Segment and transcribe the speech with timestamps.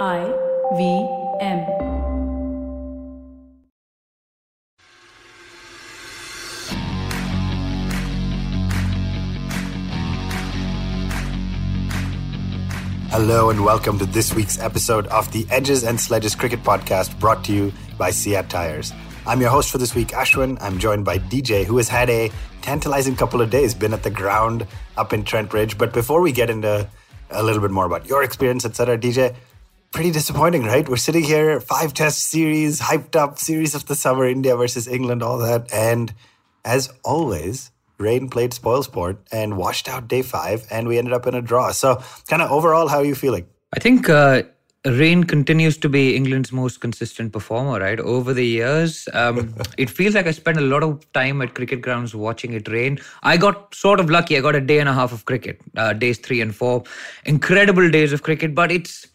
[0.00, 0.32] I
[0.76, 1.08] V
[1.40, 1.58] M.
[13.10, 17.42] Hello and welcome to this week's episode of the Edges and Sledges Cricket Podcast brought
[17.46, 18.92] to you by CEAT Tires.
[19.26, 20.58] I'm your host for this week, Ashwin.
[20.60, 22.30] I'm joined by DJ, who has had a
[22.62, 24.64] tantalizing couple of days, been at the ground
[24.96, 25.76] up in Trent Bridge.
[25.76, 26.88] But before we get into
[27.30, 29.34] a little bit more about your experience, etc., DJ,
[29.92, 30.88] pretty disappointing, right?
[30.88, 35.22] We're sitting here, five test series, hyped up series of the summer, India versus England,
[35.22, 35.72] all that.
[35.72, 36.14] And
[36.64, 41.26] as always, rain played spoil sport and washed out day five, and we ended up
[41.26, 41.72] in a draw.
[41.72, 43.46] So, kind of overall, how are you feeling?
[43.74, 44.42] I think uh,
[44.84, 47.98] Rain continues to be England's most consistent performer, right?
[47.98, 51.82] Over the years, um, it feels like I spent a lot of time at cricket
[51.82, 52.98] grounds watching it rain.
[53.22, 54.36] I got sort of lucky.
[54.38, 56.84] I got a day and a half of cricket, uh, days three and four,
[57.24, 58.54] incredible days of cricket.
[58.54, 59.06] But it's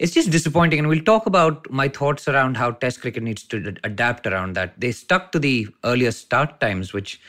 [0.00, 3.74] it's just disappointing, and we'll talk about my thoughts around how Test cricket needs to
[3.84, 4.80] adapt around that.
[4.80, 7.20] They stuck to the earlier start times, which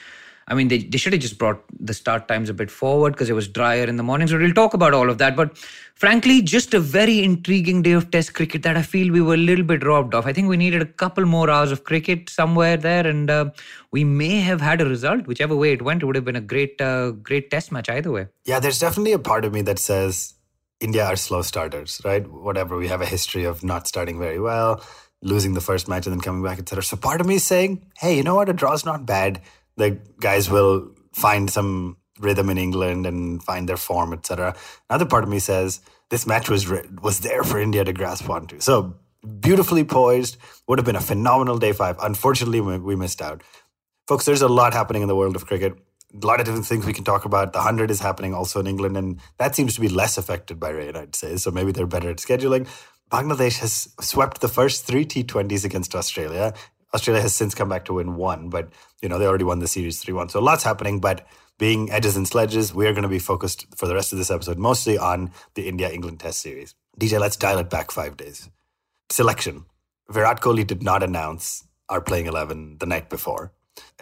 [0.48, 3.30] I mean, they, they should have just brought the start times a bit forward because
[3.30, 4.28] it was drier in the morning.
[4.28, 5.36] So we'll talk about all of that.
[5.36, 5.58] But
[5.96, 9.38] frankly, just a very intriguing day of Test cricket that I feel we were a
[9.38, 10.26] little bit robbed of.
[10.26, 13.52] I think we needed a couple more hours of cricket somewhere there, and uh,
[13.92, 15.28] we may have had a result.
[15.28, 18.12] Whichever way it went, it would have been a great, uh, great Test match either
[18.12, 18.28] way.
[18.46, 20.34] Yeah, there's definitely a part of me that says
[20.82, 22.28] India are slow starters, right?
[22.30, 24.84] Whatever, we have a history of not starting very well,
[25.22, 26.84] losing the first match and then coming back, etc.
[26.84, 28.50] So part of me is saying, hey, you know what?
[28.50, 29.42] A draw's not bad
[29.78, 34.56] the guys will find some rhythm in England and find their form, etc.
[34.90, 36.70] Another part of me says this match was
[37.02, 38.60] was there for India to grasp onto.
[38.60, 38.96] So
[39.40, 40.38] beautifully poised,
[40.68, 41.96] would have been a phenomenal day five.
[42.02, 43.44] Unfortunately, we missed out.
[44.08, 45.74] Folks, there's a lot happening in the world of cricket.
[46.14, 47.54] A lot of different things we can talk about.
[47.54, 50.70] The hundred is happening also in England, and that seems to be less affected by
[50.70, 51.38] rain, I'd say.
[51.38, 52.68] So maybe they're better at scheduling.
[53.10, 56.54] Bangladesh has swept the first three T20s against Australia
[56.94, 58.70] Australia has since come back to win one, but
[59.02, 60.30] you know they already won the series three one.
[60.30, 61.26] So lots happening, but
[61.58, 64.32] being edges and sledges, we are going to be focused for the rest of this
[64.32, 66.76] episode mostly on the India England Test series.
[67.00, 68.50] DJ, let's dial it back five days.
[69.10, 69.66] Selection:
[70.10, 73.54] Virat Kohli did not announce our playing eleven the night before.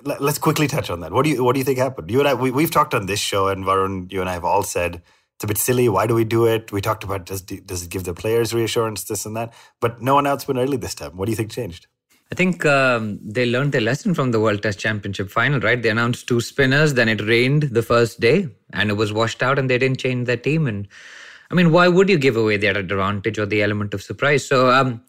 [0.04, 1.12] Let's quickly touch on that.
[1.12, 2.10] What do you what do you think happened?
[2.10, 4.46] You and I we, we've talked on this show, and Varun, you and I have
[4.46, 5.02] all said
[5.36, 5.90] it's a bit silly.
[5.90, 6.72] Why do we do it?
[6.72, 10.18] We talked about does does it give the players reassurance, this and that, but no
[10.18, 11.18] announcement early this time.
[11.18, 11.88] What do you think changed?
[12.32, 15.82] I think um, they learned their lesson from the World Test Championship final, right?
[15.82, 19.58] They announced two spinners, then it rained the first day and it was washed out
[19.58, 20.68] and they didn't change their team.
[20.68, 20.88] And
[21.50, 24.46] I mean, why would you give away that advantage or the element of surprise?
[24.46, 25.02] So um,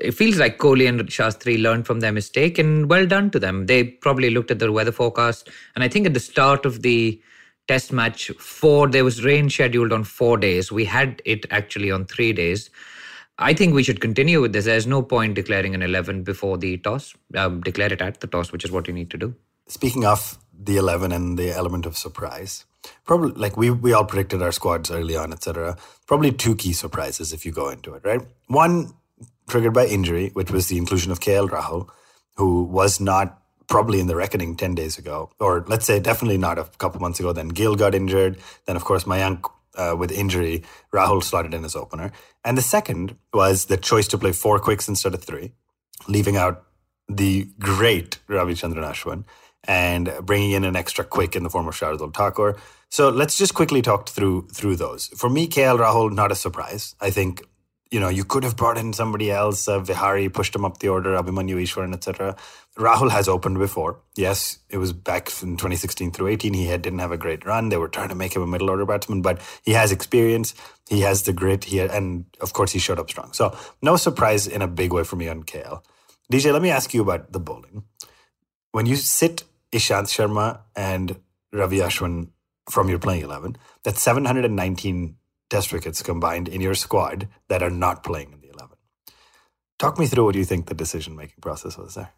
[0.00, 3.66] it feels like Kohli and Shastri learned from their mistake and well done to them.
[3.66, 5.48] They probably looked at the weather forecast.
[5.74, 7.20] And I think at the start of the
[7.68, 10.70] test match, four, there was rain scheduled on four days.
[10.70, 12.70] We had it actually on three days.
[13.38, 14.66] I think we should continue with this.
[14.66, 17.14] There's no point declaring an 11 before the toss.
[17.34, 19.34] Um, declare it at the toss, which is what you need to do.
[19.68, 22.66] Speaking of the 11 and the element of surprise,
[23.04, 25.76] probably like we, we all predicted our squads early on, etc.
[26.06, 28.20] Probably two key surprises if you go into it, right?
[28.46, 28.92] One
[29.48, 31.88] triggered by injury, which was the inclusion of KL Rahul,
[32.36, 36.58] who was not probably in the reckoning 10 days ago, or let's say definitely not
[36.58, 37.32] a couple months ago.
[37.32, 38.38] Then Gill got injured.
[38.66, 40.62] Then, of course, Mayank uh, with injury,
[40.92, 42.12] Rahul slotted in as opener.
[42.44, 45.52] And the second was the choice to play four quicks instead of three,
[46.08, 46.64] leaving out
[47.08, 49.24] the great Ravichandran Ashwin
[49.64, 52.56] and bringing in an extra quick in the form of Shardul Thakur.
[52.90, 55.06] So let's just quickly talk through through those.
[55.16, 56.94] For me, KL Rahul, not a surprise.
[57.00, 57.42] I think
[57.92, 59.68] you know, you could have brought in somebody else.
[59.68, 62.34] Uh, Vihari pushed him up the order, Abhimanyu Easwaran, etc.
[62.78, 64.00] Rahul has opened before.
[64.16, 66.54] Yes, it was back in 2016 through 18.
[66.54, 67.68] He had, didn't have a great run.
[67.68, 70.54] They were trying to make him a middle order batsman, but he has experience.
[70.88, 71.64] He has the grit.
[71.64, 73.34] He had, and of course, he showed up strong.
[73.34, 75.84] So no surprise in a big way for me on KL.
[76.32, 77.84] DJ, let me ask you about the bowling.
[78.70, 81.20] When you sit Ishant Sharma and
[81.52, 82.28] Ravi Ashwin
[82.70, 85.16] from your playing 11, that's 719
[85.52, 88.74] test wickets combined in your squad that are not playing in the 11.
[89.78, 92.10] Talk me through what you think the decision making process was there.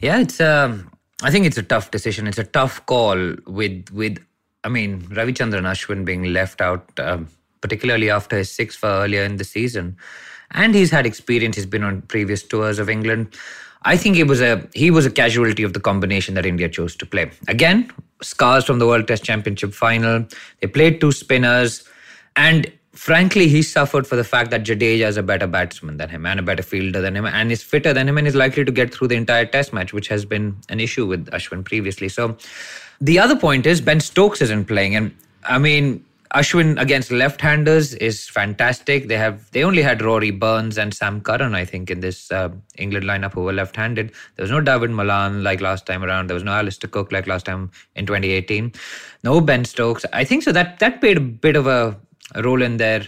[0.00, 0.90] Yeah, it's um,
[1.22, 2.26] I think it's a tough decision.
[2.26, 4.18] It's a tough call with with
[4.64, 7.28] I mean Ravichandran Ashwin being left out, um,
[7.62, 9.96] particularly after his six for earlier in the season,
[10.50, 11.56] and he's had experience.
[11.56, 13.34] He's been on previous tours of England.
[13.82, 16.94] I think he was a he was a casualty of the combination that India chose
[16.96, 17.30] to play.
[17.48, 17.90] Again,
[18.22, 20.26] scars from the World Test Championship final.
[20.60, 21.88] They played two spinners.
[22.38, 26.24] And frankly, he suffered for the fact that Jadeja is a better batsman than him
[26.24, 28.70] and a better fielder than him and is fitter than him and is likely to
[28.70, 32.08] get through the entire test match, which has been an issue with Ashwin previously.
[32.08, 32.36] So
[33.00, 34.94] the other point is Ben Stokes isn't playing.
[34.94, 39.08] And I mean, Ashwin against left-handers is fantastic.
[39.08, 42.50] They have they only had Rory Burns and Sam Curran, I think, in this uh,
[42.76, 44.12] England lineup who were left-handed.
[44.36, 46.28] There was no David Malan like last time around.
[46.28, 48.72] There was no Alistair Cook like last time in 2018.
[49.24, 50.06] No Ben Stokes.
[50.12, 50.52] I think so.
[50.52, 51.98] That that played a bit of a
[52.36, 53.06] role in their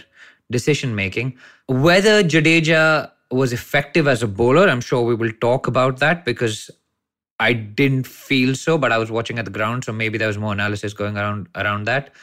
[0.49, 1.37] decision making.
[1.67, 6.69] Whether Jadeja was effective as a bowler, I'm sure we will talk about that because
[7.39, 10.37] I didn't feel so, but I was watching at the ground, so maybe there was
[10.37, 12.13] more analysis going around around that.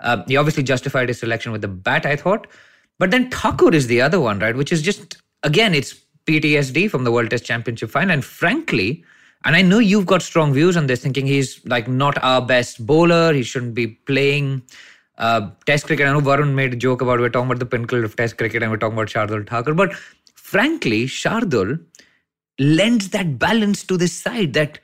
[0.00, 2.46] Uh, he obviously justified his selection with the bat, I thought.
[2.98, 4.56] But then Thakur is the other one, right?
[4.56, 5.94] Which is just, again, it's
[6.26, 8.10] PTSD from the World Test Championship final.
[8.10, 9.04] And frankly,
[9.44, 12.84] and I know you've got strong views on this, thinking he's like not our best
[12.84, 13.32] bowler.
[13.32, 14.62] He shouldn't be playing
[15.18, 16.06] uh, Test cricket.
[16.06, 18.62] I know Varun made a joke about we're talking about the pinnacle of Test cricket
[18.62, 19.74] and we're talking about Shardul Thakur.
[19.74, 19.94] But
[20.34, 21.80] frankly, Shardul
[22.58, 24.78] lends that balance to this side that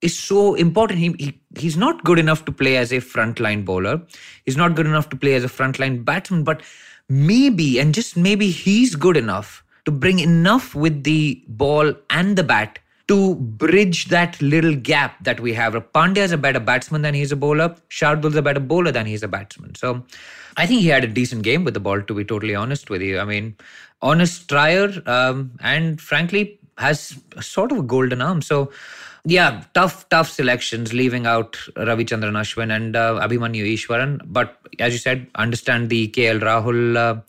[0.00, 0.98] is so important.
[0.98, 4.02] He, he he's not good enough to play as a frontline bowler.
[4.44, 6.62] He's not good enough to play as a frontline batsman, but
[7.08, 12.44] maybe and just maybe he's good enough to bring enough with the ball and the
[12.44, 15.74] bat to bridge that little gap that we have.
[15.92, 17.76] Pandya is a better batsman than he's a bowler.
[17.90, 19.74] Shardul's a better bowler than he's a batsman.
[19.74, 20.02] So
[20.56, 23.02] I think he had a decent game with the ball, to be totally honest with
[23.02, 23.18] you.
[23.18, 23.56] I mean,
[24.00, 28.42] honest trier um, and frankly has sort of a golden arm.
[28.42, 28.70] So
[29.24, 34.20] yeah, tough, tough selections, leaving out Ravi Ravichandran Ashwin and uh, Abhimanyu Easwaran.
[34.24, 37.20] But as you said, understand the KL Rahul uh,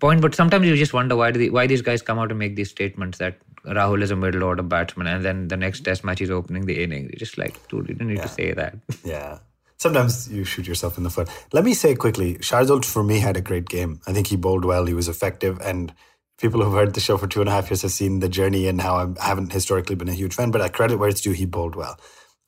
[0.00, 0.20] point.
[0.20, 2.70] But sometimes you just wonder why do why these guys come out and make these
[2.70, 6.30] statements that Rahul is a middle order batsman, and then the next Test match is
[6.30, 7.04] opening the inning.
[7.04, 8.22] You're just like, dude, you didn't need Yeah.
[8.22, 8.74] to say that.
[9.04, 9.38] Yeah.
[9.78, 11.28] Sometimes you shoot yourself in the foot.
[11.52, 14.00] Let me say quickly, Shardul for me had a great game.
[14.06, 14.86] I think he bowled well.
[14.86, 15.92] He was effective, and
[16.38, 18.68] people who've heard the show for two and a half years have seen the journey
[18.68, 20.50] and how I haven't historically been a huge fan.
[20.50, 21.32] But I credit where it's due.
[21.32, 21.98] He bowled well.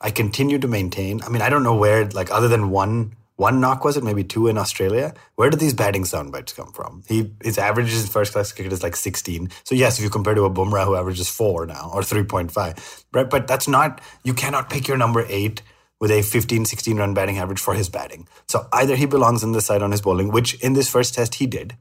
[0.00, 1.20] I continue to maintain.
[1.22, 4.24] I mean, I don't know where, like, other than one one knock was it maybe
[4.24, 5.14] two in Australia.
[5.36, 7.04] Where did these batting sound bites come from?
[7.06, 9.48] He his average in first class cricket is like 16.
[9.62, 13.30] So yes, if you compare to a Bumrah who averages four now or 3.5, right?
[13.30, 15.62] But that's not you cannot pick your number eight
[16.00, 18.26] with a 15, 16 run batting average for his batting.
[18.48, 21.36] So either he belongs in the side on his bowling, which in this first test
[21.36, 21.76] he did,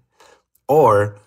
[0.67, 1.17] or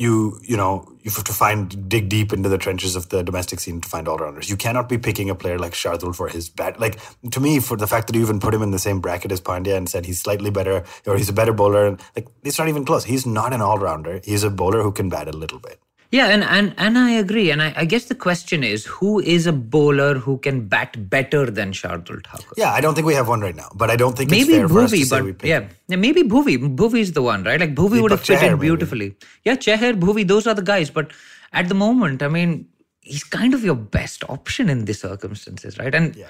[0.00, 3.60] you you know you have to find dig deep into the trenches of the domestic
[3.60, 4.48] scene to find all rounders.
[4.48, 6.80] You cannot be picking a player like Shardul for his bat.
[6.80, 6.98] Like
[7.32, 9.42] to me, for the fact that you even put him in the same bracket as
[9.42, 12.68] Pandya and said he's slightly better or he's a better bowler, and like it's not
[12.68, 13.04] even close.
[13.04, 14.20] He's not an all rounder.
[14.24, 15.78] He's a bowler who can bat a little bit.
[16.12, 17.50] Yeah, and and and I agree.
[17.52, 21.48] And I, I guess the question is, who is a bowler who can bat better
[21.48, 22.54] than Shardul Thakur?
[22.56, 24.58] Yeah, I don't think we have one right now, but I don't think maybe it's
[24.58, 26.56] fair for us to Bhuvi, but yeah, yeah, maybe Bhuvi.
[26.76, 27.60] Bhuvi is the one, right?
[27.60, 28.60] Like Bhuvi would have fit in maybe.
[28.66, 29.14] beautifully.
[29.44, 30.90] Yeah, Chahar, Bhuvi, those are the guys.
[30.90, 31.12] But
[31.52, 32.66] at the moment, I mean,
[33.02, 35.94] he's kind of your best option in these circumstances, right?
[35.94, 36.26] And Yeah.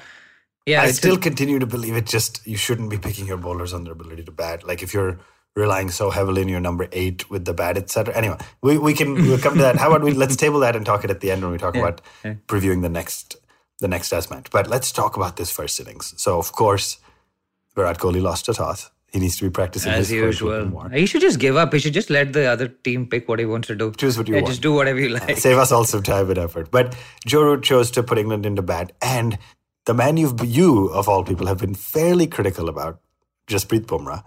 [0.67, 2.05] yeah, I it's a- still continue to believe it.
[2.07, 4.63] Just you shouldn't be picking your bowlers on their ability to bat.
[4.67, 5.19] Like if you're
[5.57, 8.15] relying so heavily on your number eight with the bat, etc.
[8.15, 9.77] Anyway, we, we can we'll come to that.
[9.77, 11.77] How about we let's table that and talk it at the end when we talk
[11.77, 13.37] about previewing the next
[13.81, 14.51] the next test match.
[14.51, 16.15] But let's talk about this first innings.
[16.17, 16.99] So of course,
[17.75, 18.91] Virat Kohli lost a toss.
[19.13, 20.89] He needs to be practicing as usual.
[20.91, 21.73] He should just give up.
[21.73, 23.91] He should just let the other team pick what he wants to do.
[23.91, 24.53] Choose what you yeah, want.
[24.53, 25.37] Just do whatever you like.
[25.37, 26.71] Save us all some time and effort.
[26.71, 26.95] But
[27.27, 29.37] Joe Root chose to put England into bat, and
[29.87, 33.01] the man you've you of all people have been fairly critical about,
[33.49, 34.23] Jasprit Bumrah,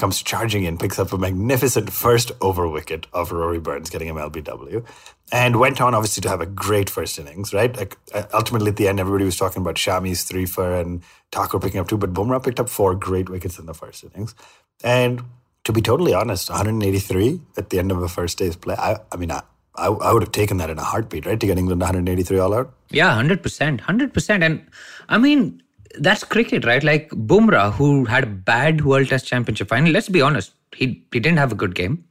[0.00, 4.16] comes charging in, picks up a magnificent first over wicket of Rory Burns, getting him
[4.16, 4.84] LBW,
[5.30, 7.52] and went on obviously to have a great first innings.
[7.52, 11.02] Right, like uh, ultimately at the end, everybody was talking about Shami's three for and
[11.30, 14.34] Thakur picking up two, but Bumrah picked up four great wickets in the first innings,
[14.82, 15.22] and
[15.64, 18.74] to be totally honest, 183 at the end of a first day's play.
[18.78, 19.42] I, I mean, I,
[19.74, 21.38] I, I would have taken that in a heartbeat, right?
[21.38, 22.74] To get England 183 all out.
[22.90, 24.42] Yeah, hundred percent, hundred percent.
[24.42, 24.66] And
[25.08, 25.62] I mean,
[25.98, 26.82] that's cricket, right?
[26.82, 29.92] Like Bumrah, who had a bad World Test Championship final.
[29.92, 32.04] Let's be honest, he he didn't have a good game.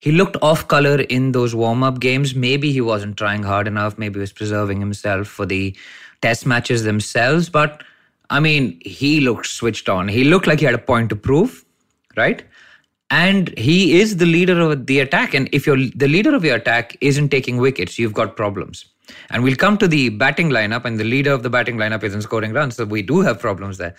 [0.00, 2.34] He looked off color in those warm up games.
[2.34, 3.98] Maybe he wasn't trying hard enough.
[3.98, 5.76] Maybe he was preserving himself for the
[6.22, 7.48] Test matches themselves.
[7.48, 7.82] But
[8.30, 10.08] I mean, he looked switched on.
[10.08, 11.64] He looked like he had a point to prove,
[12.16, 12.42] right?
[13.10, 15.34] And he is the leader of the attack.
[15.34, 18.84] And if you're the leader of your attack isn't taking wickets, you've got problems.
[19.30, 22.22] And we'll come to the batting lineup, and the leader of the batting lineup isn't
[22.22, 22.76] scoring runs.
[22.76, 23.94] So we do have problems there.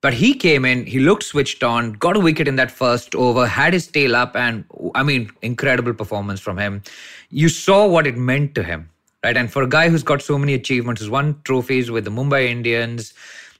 [0.00, 3.46] But he came in, he looked switched on, got a wicket in that first over,
[3.46, 6.82] had his tail up, and I mean, incredible performance from him.
[7.30, 8.90] You saw what it meant to him,
[9.24, 9.36] right?
[9.36, 12.46] And for a guy who's got so many achievements, he's won trophies with the Mumbai
[12.46, 13.12] Indians,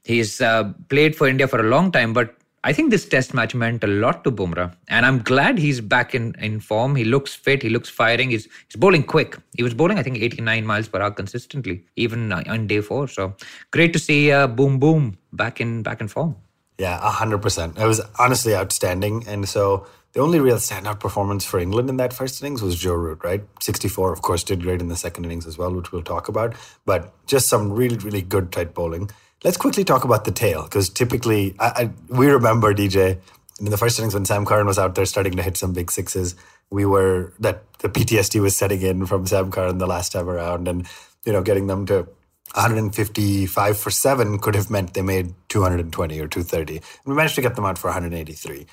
[0.05, 3.55] he's uh, played for India for a long time, but I think this test match
[3.55, 6.95] meant a lot to Bumrah, and I'm glad he's back in, in form.
[6.95, 9.37] He looks fit, he looks firing, he's, he's bowling quick.
[9.55, 13.07] He was bowling, I think, 89 miles per hour consistently, even uh, on day four.
[13.07, 13.33] So
[13.71, 16.35] great to see uh, Boom Boom back in back in form.
[16.77, 17.77] Yeah, hundred percent.
[17.77, 22.13] It was honestly outstanding, and so the only real standout performance for England in that
[22.13, 23.43] first innings was Joe Root, right?
[23.61, 26.55] Sixty-four, of course, did great in the second innings as well, which we'll talk about.
[26.85, 29.09] But just some really, really good tight bowling.
[29.43, 33.19] Let's quickly talk about the tail because typically, I, I, we remember DJ
[33.59, 35.91] in the first innings when Sam Curran was out there starting to hit some big
[35.91, 36.35] sixes.
[36.69, 40.67] We were that the PTSD was setting in from Sam Curran the last time around,
[40.67, 40.87] and
[41.25, 42.07] you know, getting them to
[42.55, 46.77] 155 for seven could have meant they made 220 or 230.
[46.77, 48.65] And we managed to get them out for 183.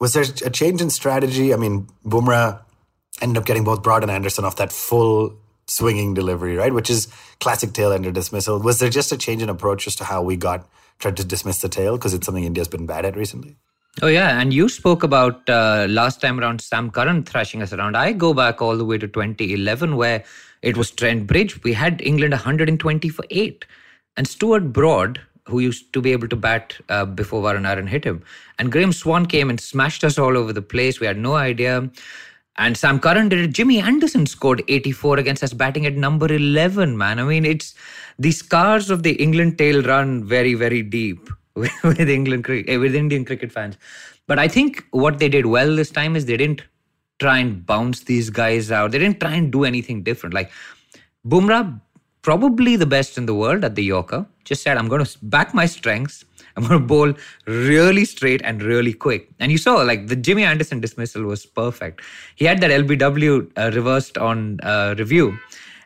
[0.00, 1.52] Was there a change in strategy?
[1.54, 2.60] I mean, Bumrah
[3.22, 5.36] ended up getting both Broad and Anderson off that full
[5.68, 6.72] swinging delivery, right?
[6.72, 7.08] Which is
[7.40, 8.58] classic tail ender dismissal.
[8.60, 10.68] Was there just a change in approach as to how we got
[10.98, 13.56] tried to dismiss the tail because it's something India's been bad at recently?
[14.02, 17.96] Oh yeah, and you spoke about uh, last time around Sam Curran thrashing us around.
[17.96, 20.22] I go back all the way to 2011 where
[20.60, 21.62] it was Trent Bridge.
[21.64, 23.64] We had England 120 for eight,
[24.18, 28.04] and Stuart Broad, who used to be able to bat uh, before Varun Aaron hit
[28.04, 28.22] him,
[28.58, 31.00] and Graeme Swann came and smashed us all over the place.
[31.00, 31.90] We had no idea.
[32.58, 33.52] And Sam Curran did it.
[33.52, 37.18] Jimmy Anderson scored 84 against us, batting at number 11, man.
[37.18, 37.74] I mean, it's
[38.18, 43.24] the scars of the England tail run very, very deep with England eh, with Indian
[43.24, 43.76] cricket fans.
[44.26, 46.62] But I think what they did well this time is they didn't
[47.18, 48.92] try and bounce these guys out.
[48.92, 50.34] They didn't try and do anything different.
[50.34, 50.50] Like
[51.26, 51.80] Bumrah,
[52.26, 55.54] probably the best in the world at the Yorker, just said, I'm going to back
[55.54, 56.24] my strengths.
[56.56, 57.12] I'm going to bowl
[57.46, 59.30] really straight and really quick.
[59.38, 62.00] And you saw, like, the Jimmy Anderson dismissal was perfect.
[62.34, 65.38] He had that LBW uh, reversed on uh, review.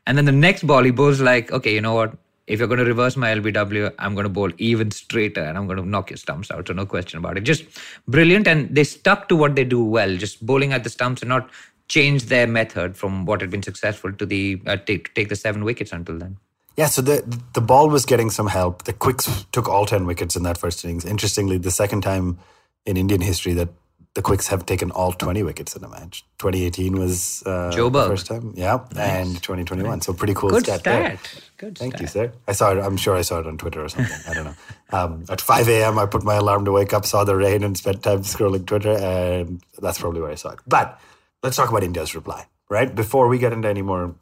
[0.07, 2.17] And then the next ball, he bowls like, okay, you know what?
[2.51, 5.67] if you're going to reverse my LBW, I'm going to bowl even straighter and I'm
[5.67, 6.67] going to knock your stumps out.
[6.67, 7.43] So no question about it.
[7.43, 7.65] Just
[8.09, 8.49] brilliant.
[8.49, 11.49] And they stuck to what they do well, just bowling at the stumps and not
[11.91, 15.65] change their method from what had been successful to the uh, take take the seven
[15.65, 16.37] wickets until then.
[16.77, 17.17] Yeah, so the
[17.53, 18.85] the ball was getting some help.
[18.85, 21.05] The quicks took all ten wickets in that first innings.
[21.05, 22.39] Interestingly, the second time
[22.87, 23.69] in Indian history that
[24.15, 26.25] the Quicks have taken all 20 wickets in a match.
[26.39, 28.53] 2018 was uh, Joe the first time.
[28.57, 28.81] Yeah.
[28.95, 29.27] Nice.
[29.27, 30.01] And 2021.
[30.01, 31.43] So pretty cool Good stat, stat.
[31.59, 32.01] Good Thank stat.
[32.01, 32.33] you, sir.
[32.49, 32.79] I saw it.
[32.79, 34.19] I'm sure I saw it on Twitter or something.
[34.29, 34.55] I don't know.
[34.93, 37.79] Um, at 5 a.m., I put my alarm to wake up, saw the rain, and
[37.79, 38.97] spent time scrolling Twitter.
[38.99, 40.59] And that's probably where I saw it.
[40.67, 41.01] But
[41.43, 42.95] let's talk about India's reply, right?
[42.95, 44.15] Before we get into any more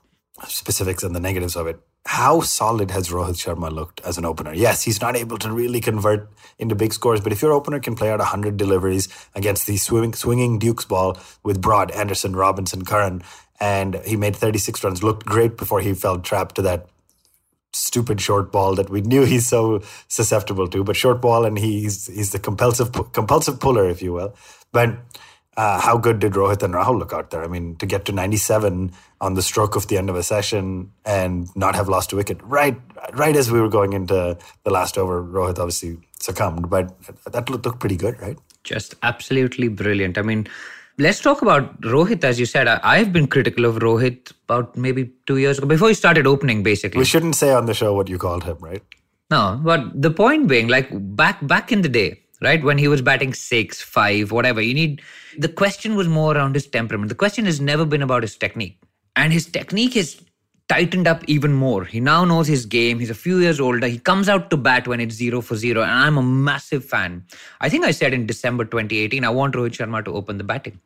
[0.46, 4.54] specifics and the negatives of it, how solid has Rohit Sharma looked as an opener?
[4.54, 7.94] Yes, he's not able to really convert into big scores, but if your opener can
[7.94, 13.22] play out 100 deliveries against the swinging, swinging Duke's ball with Broad, Anderson, Robinson, Curran,
[13.60, 16.88] and he made 36 runs, looked great before he fell trapped to that
[17.74, 22.06] stupid short ball that we knew he's so susceptible to, but short ball, and he's
[22.06, 24.34] he's the compulsive compulsive puller, if you will.
[24.72, 24.96] But
[25.58, 27.42] uh, how good did Rohit and Rahul look out there?
[27.42, 30.92] I mean, to get to 97 on the stroke of the end of a session
[31.04, 32.80] and not have lost a wicket, right,
[33.14, 37.66] right as we were going into the last over, Rohit obviously succumbed, but that looked,
[37.66, 38.38] looked pretty good, right?
[38.62, 40.16] Just absolutely brilliant.
[40.16, 40.46] I mean,
[40.96, 42.22] let's talk about Rohit.
[42.22, 45.88] As you said, I, have been critical of Rohit about maybe two years ago, before
[45.88, 47.00] he started opening, basically.
[47.00, 48.82] We shouldn't say on the show what you called him, right?
[49.28, 53.02] No, but the point being, like back back in the day, right when he was
[53.02, 55.02] batting six, five, whatever, you need
[55.36, 57.08] the question was more around his temperament.
[57.08, 58.78] The question has never been about his technique.
[59.16, 60.20] And his technique is
[60.68, 61.84] tightened up even more.
[61.84, 62.98] He now knows his game.
[62.98, 63.86] He's a few years older.
[63.86, 65.82] He comes out to bat when it's zero for zero.
[65.82, 67.24] And I'm a massive fan.
[67.60, 70.78] I think I said in December 2018, I want Rohit Sharma to open the batting.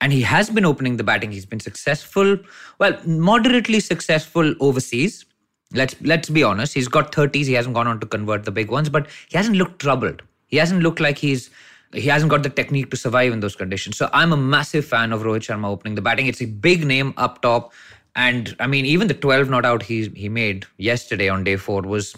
[0.00, 1.32] And he has been opening the batting.
[1.32, 2.38] He's been successful,
[2.78, 5.24] well, moderately successful overseas.
[5.72, 6.74] Let's let's be honest.
[6.74, 7.46] He's got 30s.
[7.46, 10.22] He hasn't gone on to convert the big ones, but he hasn't looked troubled.
[10.54, 11.50] He hasn't looked like he's
[11.92, 13.96] he hasn't got the technique to survive in those conditions.
[13.96, 16.28] So I'm a massive fan of Rohit Sharma opening the batting.
[16.28, 17.72] It's a big name up top.
[18.14, 21.82] And I mean, even the 12 not out he he made yesterday on day four
[21.82, 22.14] was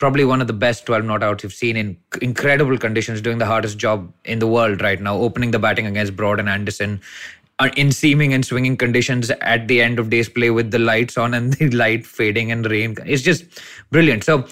[0.00, 3.46] probably one of the best 12 not outs you've seen in incredible conditions, doing the
[3.46, 7.00] hardest job in the world right now, opening the batting against Broad and Anderson
[7.60, 11.16] uh, in seaming and swinging conditions at the end of day's play with the lights
[11.16, 12.96] on and the light fading and rain.
[13.06, 13.44] It's just
[13.90, 14.24] brilliant.
[14.24, 14.46] So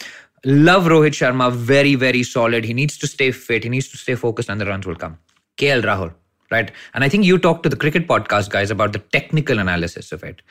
[0.49, 2.65] Love Rohit Sharma, very, very solid.
[2.65, 3.65] He needs to stay fit.
[3.65, 5.19] He needs to stay focused, and the runs will come.
[5.57, 6.15] KL Rahul,
[6.53, 6.71] right?
[6.95, 10.23] And I think you talked to the cricket podcast guys about the technical analysis of
[10.23, 10.43] it.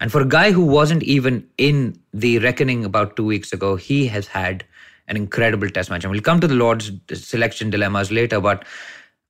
[0.00, 4.06] And for a guy who wasn't even in the reckoning about two weeks ago, he
[4.08, 4.66] has had
[5.06, 6.04] an incredible test match.
[6.04, 8.66] And we'll come to the Lord's selection dilemmas later, but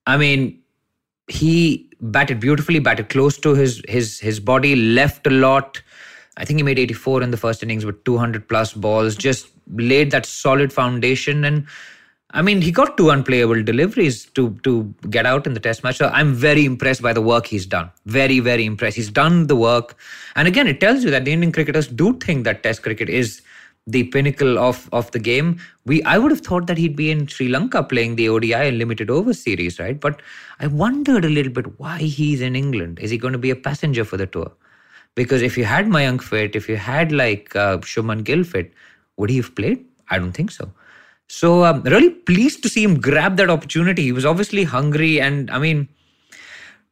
[0.05, 0.61] I mean,
[1.29, 5.81] he batted beautifully, batted close to his his his body, left a lot.
[6.37, 9.15] I think he made 84 in the first innings with 200 plus balls.
[9.15, 11.67] Just laid that solid foundation and
[12.31, 15.97] I mean, he got two unplayable deliveries to to get out in the test match.
[15.97, 17.91] So I'm very impressed by the work he's done.
[18.05, 18.97] Very, very impressed.
[18.97, 19.97] He's done the work.
[20.37, 23.41] And again, it tells you that the Indian cricketers do think that test cricket is
[23.87, 25.59] the pinnacle of of the game.
[25.87, 28.77] We I would have thought that he'd be in Sri Lanka playing the ODI and
[28.77, 29.99] limited over series, right?
[29.99, 30.21] But
[30.61, 32.99] I wondered a little bit why he's in England.
[32.99, 34.53] Is he going to be a passenger for the tour?
[35.15, 38.75] Because if you had Mayank fit, if you had like uh, Shubman Gill fit,
[39.19, 39.85] would he have played?
[40.09, 40.73] I don't think so.
[41.29, 44.05] So um, really pleased to see him grab that opportunity.
[44.05, 45.89] He was obviously hungry, and I mean,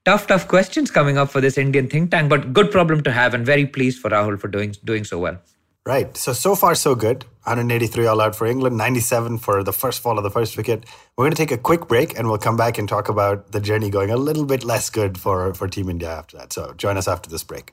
[0.04, 3.32] tough, tough questions coming up for this Indian think tank, but good problem to have,
[3.32, 5.38] and very pleased for Rahul for doing doing so well.
[5.86, 6.16] Right.
[6.16, 7.22] So, so far, so good.
[7.44, 10.84] 183 all out for England, 97 for the first fall of the first wicket.
[11.16, 13.60] We're going to take a quick break and we'll come back and talk about the
[13.60, 16.52] journey going a little bit less good for, for Team India after that.
[16.52, 17.72] So, join us after this break.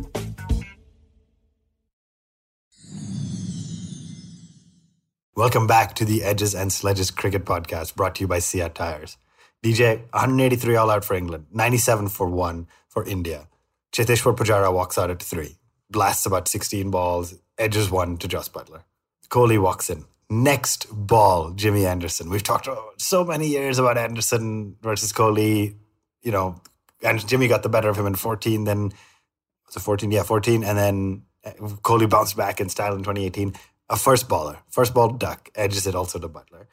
[5.33, 9.15] Welcome back to the Edges and Sledges Cricket Podcast brought to you by CEAT Tires.
[9.63, 13.47] DJ, 183 all out for England, 97 for 1 for India.
[13.93, 15.55] Cheteshwar Pujara walks out at 3,
[15.89, 18.83] blasts about 16 balls, edges 1 to Jos Buttler.
[19.29, 20.03] Kohli walks in.
[20.29, 22.29] Next ball, Jimmy Anderson.
[22.29, 25.77] We've talked so many years about Anderson versus Kohli.
[26.23, 26.61] You know,
[27.01, 28.91] and Jimmy got the better of him in 14, then
[29.65, 30.11] was it 14?
[30.11, 30.65] Yeah, 14.
[30.65, 31.51] And then uh,
[31.83, 33.53] Kohli bounced back in style in 2018
[33.91, 36.65] a first baller, first ball duck, edges it also to Buttler.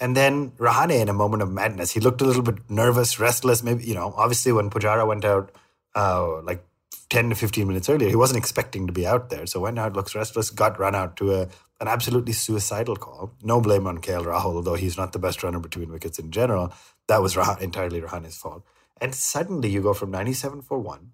[0.00, 3.62] And then Rahane, in a moment of madness, he looked a little bit nervous, restless.
[3.62, 5.52] Maybe, you know, obviously when Pujara went out
[5.94, 6.64] uh, like
[7.10, 9.44] 10 to 15 minutes earlier, he wasn't expecting to be out there.
[9.44, 11.42] So went out, looks restless, got run out to a,
[11.78, 13.34] an absolutely suicidal call.
[13.42, 16.72] No blame on KL Rahul, although he's not the best runner between wickets in general.
[17.06, 18.64] That was Rah- entirely Rahane's fault.
[18.98, 21.12] And suddenly you go from 97 for one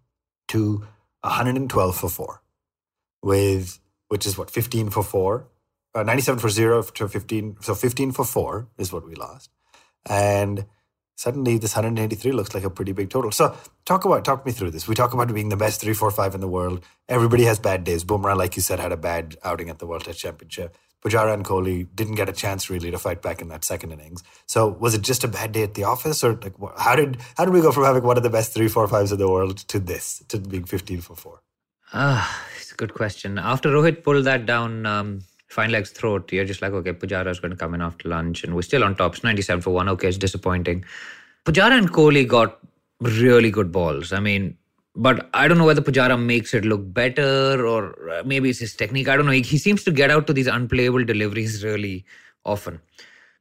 [0.48, 0.86] to
[1.22, 2.42] 112 for four
[3.22, 5.49] with which is what 15 for four,
[5.94, 7.56] uh, 97 for zero to 15.
[7.60, 9.50] So 15 for four is what we lost,
[10.08, 10.66] and
[11.16, 13.32] suddenly this 183 looks like a pretty big total.
[13.32, 14.88] So talk about talk me through this.
[14.88, 16.84] We talk about being the best three, four, five in the world.
[17.08, 18.04] Everybody has bad days.
[18.04, 20.76] Bumrah, like you said, had a bad outing at the World Test Championship.
[21.04, 24.23] Pujara and Kohli didn't get a chance really to fight back in that second innings.
[24.47, 27.44] So was it just a bad day at the office, or like how did how
[27.44, 29.58] did we go from having one of the best three, four, fives in the world
[29.68, 31.40] to this to being 15 for four?
[31.92, 33.38] Ah, it's a good question.
[33.38, 37.40] After Rohit pulled that down, um, fine legs throat, you're just like, okay, Pujara is
[37.40, 39.14] going to come in after lunch, and we're still on top.
[39.14, 39.88] It's 97 for one.
[39.88, 40.84] Okay, it's disappointing.
[41.44, 42.58] Pujara and Kohli got
[43.00, 44.12] really good balls.
[44.12, 44.56] I mean,
[44.94, 48.74] but I don't know whether Pujara makes it look better or uh, maybe it's his
[48.74, 49.08] technique.
[49.08, 49.32] I don't know.
[49.32, 52.04] He, he seems to get out to these unplayable deliveries really
[52.44, 52.80] often.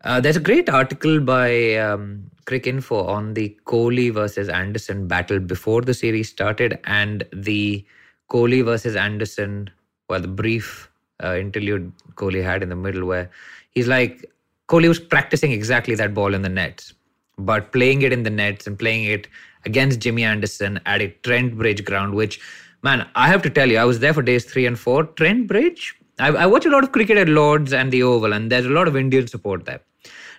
[0.03, 5.81] Uh, there's a great article by um, Cricinfo on the Kohli versus Anderson battle before
[5.81, 7.85] the series started and the
[8.31, 9.69] Kohli versus Anderson,
[10.09, 10.89] well, the brief
[11.23, 13.29] uh, interlude Kohli had in the middle where
[13.71, 14.25] he's like,
[14.67, 16.93] Kohli was practicing exactly that ball in the nets,
[17.37, 19.27] but playing it in the nets and playing it
[19.65, 22.39] against Jimmy Anderson at a Trent Bridge ground, which,
[22.83, 25.05] man, I have to tell you, I was there for days three and four.
[25.05, 28.51] Trent Bridge, I, I watch a lot of cricket at Lords and the Oval, and
[28.51, 29.81] there's a lot of Indian support there.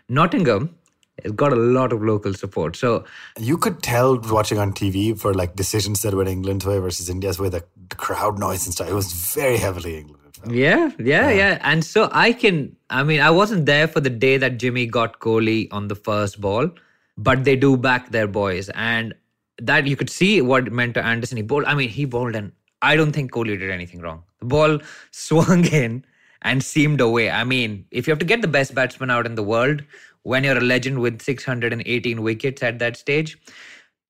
[0.09, 0.78] Nottingham
[1.19, 2.77] it's got a lot of local support.
[2.77, 3.05] So
[3.39, 7.39] you could tell watching on TV for like decisions that went England's way versus India's
[7.39, 7.65] way, the
[7.97, 8.89] crowd noise and stuff.
[8.89, 10.19] It was very heavily England.
[10.47, 11.59] Yeah, yeah, yeah, yeah.
[11.63, 15.19] And so I can, I mean, I wasn't there for the day that Jimmy got
[15.19, 16.71] Kohli on the first ball,
[17.17, 18.69] but they do back their boys.
[18.71, 19.15] And
[19.61, 21.37] that you could see what it meant to Anderson.
[21.37, 22.53] He bowled, I mean, he bowled, and
[22.83, 24.23] I don't think Kohli did anything wrong.
[24.39, 24.79] The ball
[25.11, 26.05] swung in
[26.43, 27.31] and seamed away.
[27.31, 29.83] I mean, if you have to get the best batsman out in the world,
[30.23, 33.39] when you're a legend with 618 wickets at that stage,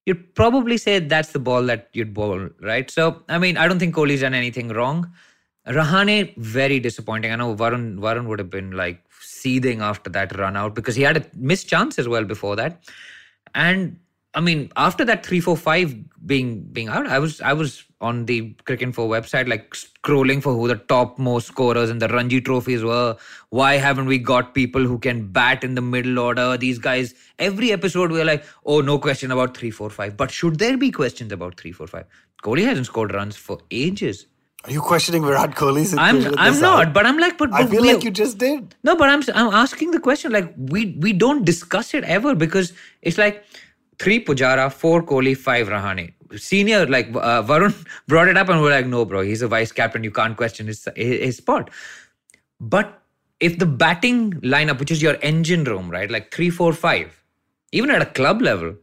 [0.07, 2.90] you'd probably say that's the ball that you'd bowl, right?
[2.90, 5.12] So, I mean, I don't think Kohli's done anything wrong.
[5.66, 7.31] Rahane, very disappointing.
[7.31, 11.03] I know Varun, Varun would have been like seething after that run out because he
[11.03, 12.83] had a missed chance as well before that.
[13.55, 13.99] And
[14.38, 18.27] I mean, after that three, four, five being being out, I was I was on
[18.27, 22.85] the Cricinfo website, like scrolling for who the top most scorers in the Ranji trophies
[22.85, 23.16] were.
[23.48, 26.57] Why haven't we got people who can bat in the middle order?
[26.57, 30.16] These guys, every episode we're like, oh, no question about three, four, five.
[30.16, 32.07] But should there be questions about three, four, five?
[32.44, 34.27] Kohli hasn't scored runs for ages.
[34.64, 35.94] Are you questioning Virat Kohli's?
[35.96, 38.77] I'm I'm not, but I'm like, but, but I feel like you just did.
[38.85, 42.72] No, but I'm I'm asking the question like we we don't discuss it ever because
[43.03, 43.44] it's like
[43.98, 46.12] three Pujara, four Kohli, five Rahane.
[46.37, 47.74] senior like uh, Varun
[48.08, 50.04] brought it up and we're like, no, bro, he's a vice captain.
[50.04, 51.70] You can't question his his spot.
[52.61, 53.02] But
[53.40, 57.22] if the batting lineup, which is your engine room, right, like three, four, five,
[57.72, 58.74] even at a club level,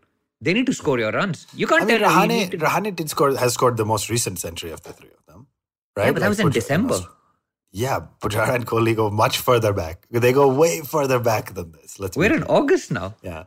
[0.42, 1.46] they need to score your runs.
[1.54, 4.40] You can't I mean, tell Rahane, to- Rahane did score, has scored the most recent
[4.40, 5.48] century of the three of them.
[5.96, 6.06] Right?
[6.06, 7.00] Yeah, but that was in Pujara- December.
[7.72, 10.06] Yeah, Pujara and Kohli go much further back.
[10.10, 12.00] They go way further back than this.
[12.00, 12.58] Let's We're in clear.
[12.58, 13.16] August now.
[13.22, 13.44] Yeah.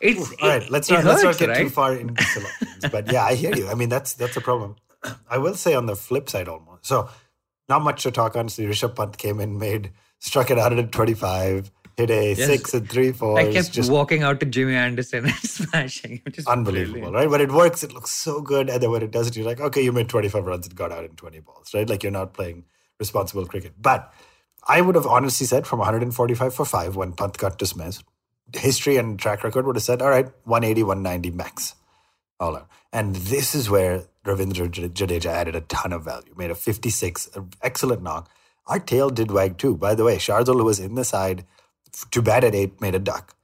[0.00, 2.84] It's All right, let's not let's not hurts, get too far into selections.
[2.90, 3.68] But yeah, I hear you.
[3.68, 4.76] I mean, that's that's a problem.
[5.28, 6.86] I will say on the flip side, almost.
[6.86, 7.08] So,
[7.68, 8.48] not much to talk on.
[8.48, 12.88] So, Rishabh Pant came in, made struck it out at 125, hit a six and
[12.88, 13.38] three fours.
[13.38, 17.14] I kept just walking out to Jimmy Anderson and smashing unbelievable, brilliant.
[17.14, 17.30] right?
[17.30, 19.82] But it works, it looks so good, and then when it doesn't, you're like, okay,
[19.82, 21.88] you made 25 runs and got out in 20 balls, right?
[21.88, 22.64] Like you're not playing
[22.98, 23.74] responsible cricket.
[23.80, 24.12] But
[24.66, 28.04] I would have honestly said from 145 for five when Pant got dismissed,
[28.54, 31.74] history and track record would have said, all right, 180, 190 max.
[32.38, 32.68] All out.
[32.92, 37.50] And this is where Ravindra Jadeja added a ton of value, made a 56, an
[37.62, 38.30] excellent knock.
[38.66, 39.76] Our tail did wag too.
[39.76, 41.44] By the way, Shardul, was in the side
[41.94, 43.34] f- to bat at eight, made a duck.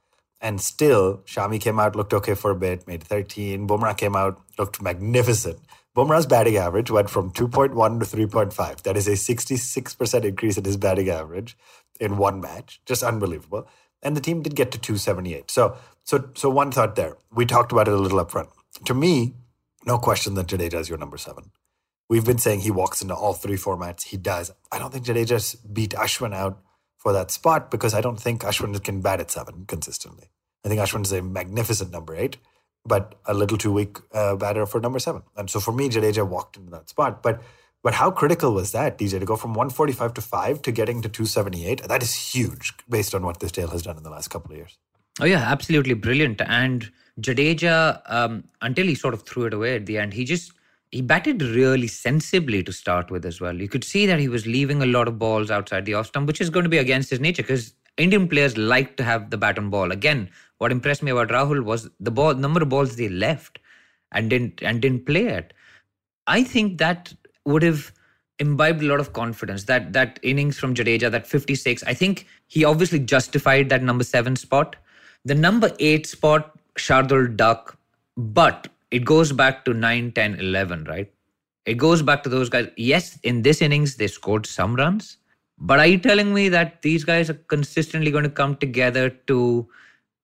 [0.41, 3.67] And still, Shami came out, looked okay for a bit, made 13.
[3.67, 5.59] Bumrah came out, looked magnificent.
[5.95, 8.81] Bumrah's batting average went from 2.1 to 3.5.
[8.81, 11.55] That is a 66% increase in his batting average
[11.99, 12.81] in one match.
[12.85, 13.67] Just unbelievable.
[14.03, 15.49] And the team did get to 278.
[15.49, 17.17] So, so, so one thought there.
[17.33, 18.49] We talked about it a little up front.
[18.85, 19.33] To me,
[19.85, 21.51] no question that Jadeja is your number seven.
[22.09, 24.03] We've been saying he walks into all three formats.
[24.03, 24.51] He does.
[24.71, 26.59] I don't think Jadeja's beat Ashwin out
[26.97, 30.29] for that spot because I don't think Ashwin can bat at seven consistently.
[30.65, 32.37] I think Ashwin is a magnificent number eight,
[32.85, 35.23] but a little too weak uh, batter for number seven.
[35.35, 37.23] And so for me, Jadeja walked into that spot.
[37.23, 37.41] But
[37.83, 41.09] but how critical was that, DJ, to go from 145 to five to getting to
[41.09, 41.83] 278?
[41.89, 44.57] That is huge based on what this tail has done in the last couple of
[44.57, 44.77] years.
[45.19, 46.41] Oh yeah, absolutely brilliant.
[46.41, 50.53] And Jadeja, um, until he sort of threw it away at the end, he just
[50.91, 53.55] he batted really sensibly to start with as well.
[53.55, 56.27] You could see that he was leaving a lot of balls outside the off stump,
[56.27, 59.37] which is going to be against his nature because Indian players like to have the
[59.37, 59.91] bat on ball.
[59.91, 63.59] Again, what impressed me about Rahul was the ball number of balls they left
[64.11, 65.53] and didn't and didn't play it.
[66.27, 67.13] I think that
[67.45, 67.91] would have
[68.39, 69.63] imbibed a lot of confidence.
[69.65, 74.35] That that innings from Jadeja, that 56, I think he obviously justified that number seven
[74.35, 74.75] spot.
[75.25, 77.77] The number eight spot, Shardul Duck,
[78.17, 81.11] but it goes back to 9, 10, 11, right?
[81.65, 82.67] It goes back to those guys.
[82.75, 85.17] Yes, in this innings, they scored some runs.
[85.57, 89.67] But are you telling me that these guys are consistently going to come together to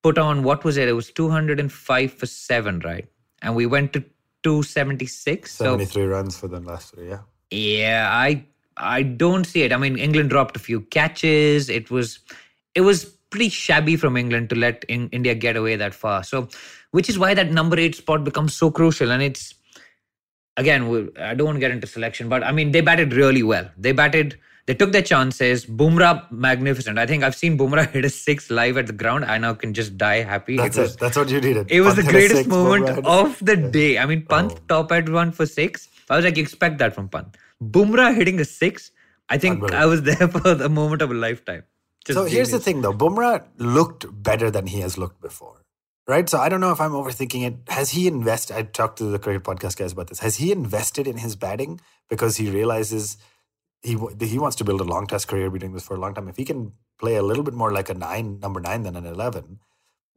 [0.03, 0.87] put on what was it?
[0.87, 3.07] It was 205 for seven, right?
[3.41, 4.03] And we went to
[4.43, 5.51] 276.
[5.51, 7.19] So 73 runs for them last three, yeah.
[7.51, 8.45] yeah, I
[8.77, 9.73] I don't see it.
[9.73, 11.69] I mean, England dropped a few catches.
[11.69, 12.19] It was
[12.75, 16.23] it was pretty shabby from England to let in, India get away that far.
[16.23, 16.47] So,
[16.91, 19.11] which is why that number eight spot becomes so crucial.
[19.11, 19.53] And it's
[20.57, 23.43] again, we- I don't want to get into selection, but I mean, they batted really
[23.43, 23.69] well.
[23.77, 24.39] They batted.
[24.65, 25.65] They took their chances.
[25.65, 26.99] Bumrah, magnificent.
[26.99, 29.25] I think I've seen Bumrah hit a six live at the ground.
[29.25, 30.57] I now can just die happy.
[30.57, 30.99] That's it it.
[30.99, 31.71] That's what you needed.
[31.71, 33.97] it was the Pant hit a greatest six, moment Bumrah of the day.
[33.97, 34.59] I mean, Pant Oh.
[34.67, 35.87] top had one for six.
[36.09, 37.35] I was like, expect that from Pant.
[37.63, 38.91] Bumrah hitting a six.
[39.29, 41.63] I think I was there for the moment of a lifetime.
[42.05, 42.93] Just So here's the thing, though.
[42.93, 45.63] Bumrah looked better than he has looked before,
[46.07, 46.27] right?
[46.29, 47.55] So I don't know if I'm overthinking it.
[47.71, 48.55] Has he invested?
[48.55, 50.19] I talked to the cricket podcast guys about this.
[50.19, 53.17] Has he invested in his batting because he realizes
[53.81, 56.13] he he wants to build a long test career, be doing this for a long
[56.13, 56.27] time.
[56.27, 59.05] If he can play a little bit more like a nine, number nine than an
[59.05, 59.59] eleven,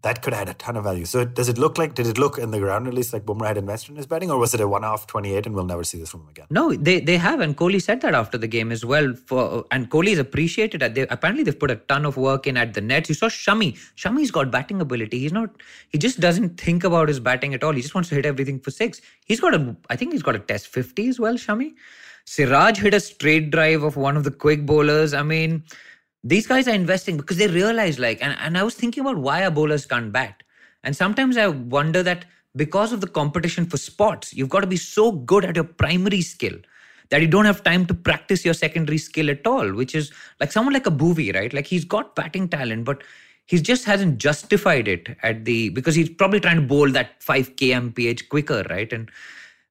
[0.03, 1.05] that could add a ton of value.
[1.05, 1.95] So does it look like?
[1.95, 4.31] Did it look in the ground at least like Bumrah had invested in his batting,
[4.31, 6.47] or was it a one-off 28 and we'll never see this from him again?
[6.51, 9.15] No, they they have, and Kohli said that after the game as well.
[9.15, 10.81] For and Kohli is appreciated.
[10.81, 13.09] That they apparently they've put a ton of work in at the nets.
[13.09, 13.79] You saw Shami.
[13.97, 15.21] Shami's got batting ability.
[15.21, 15.51] He's not.
[15.89, 17.73] He just doesn't think about his batting at all.
[17.73, 19.01] He just wants to hit everything for six.
[19.25, 19.77] He's got a.
[19.89, 21.35] I think he's got a test fifty as well.
[21.35, 21.75] Shami.
[22.25, 25.13] Siraj hit a straight drive of one of the quick bowlers.
[25.13, 25.65] I mean,
[26.25, 29.45] these guys are investing because they realize like, and, and I was thinking about why
[29.45, 30.43] our bowlers can't bat.
[30.85, 32.25] And sometimes I wonder that
[32.57, 36.23] because of the competition for spots, you've got to be so good at your primary
[36.23, 36.57] skill
[37.11, 40.53] that you don't have time to practice your secondary skill at all, which is like
[40.53, 41.53] someone like a Bhuvi, right?
[41.53, 43.03] Like he's got batting talent, but
[43.47, 47.57] he just hasn't justified it at the because he's probably trying to bowl that 5
[47.57, 48.93] kmph quicker, right?
[48.93, 49.11] And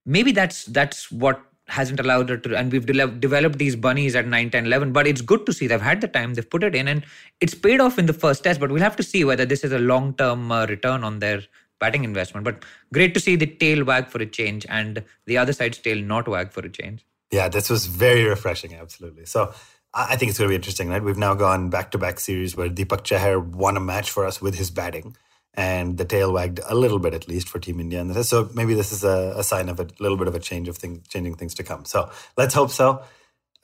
[0.06, 4.28] maybe that's that's what hasn't allowed her to and we've de- developed these bunnies at
[4.28, 6.76] 9 10 11 but it's good to see they've had the time they've put it
[6.76, 7.06] in and
[7.40, 9.72] it's paid off in the first test but we'll have to see whether this is
[9.72, 11.42] a long term uh, return on their
[11.80, 15.54] batting investment but great to see the tail wag for a change and the other
[15.54, 18.74] side's tail not wag for a change Yeah, this was very refreshing.
[18.76, 19.26] Absolutely.
[19.26, 19.54] So
[19.94, 21.04] I think it's going to be interesting, right?
[21.04, 24.42] We've now gone back to back series where Deepak Chahar won a match for us
[24.42, 25.16] with his batting.
[25.54, 28.00] And the tail wagged a little bit at least for Team India.
[28.00, 30.68] And so maybe this is a, a sign of a little bit of a change
[30.68, 31.86] of thing, changing things to come.
[31.86, 33.04] So let's hope so.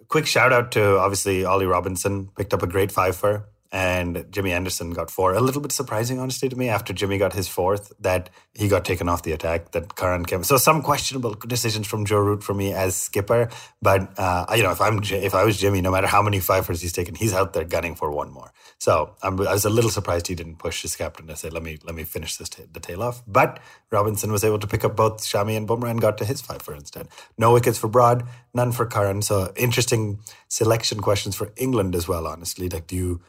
[0.10, 4.52] Quick shout out to obviously Ollie Robinson, picked up a great five for and Jimmy
[4.52, 5.34] Anderson got four.
[5.34, 8.86] A little bit surprising, honestly, to me, after Jimmy got his fourth, that he got
[8.86, 10.44] taken off the attack, that Curran came.
[10.44, 13.50] So some questionable decisions from Joe Root for me as skipper.
[13.82, 16.82] But, uh, you know, if I'm if I was Jimmy, no matter how many fifers
[16.82, 18.52] he's taken, he's out there gunning for one more.
[18.80, 21.64] So I'm, i was a little surprised he didn't push his captain to say, let
[21.64, 23.24] me let me finish this t- the tail off.
[23.28, 23.60] But
[23.92, 26.74] Robinson was able to pick up both Shami and Bumrah and got to his fifer
[26.74, 27.08] instead.
[27.38, 29.22] No wickets for Broad, none for Curran.
[29.22, 32.70] So interesting selection questions for England as well, honestly.
[32.70, 33.22] Like, do you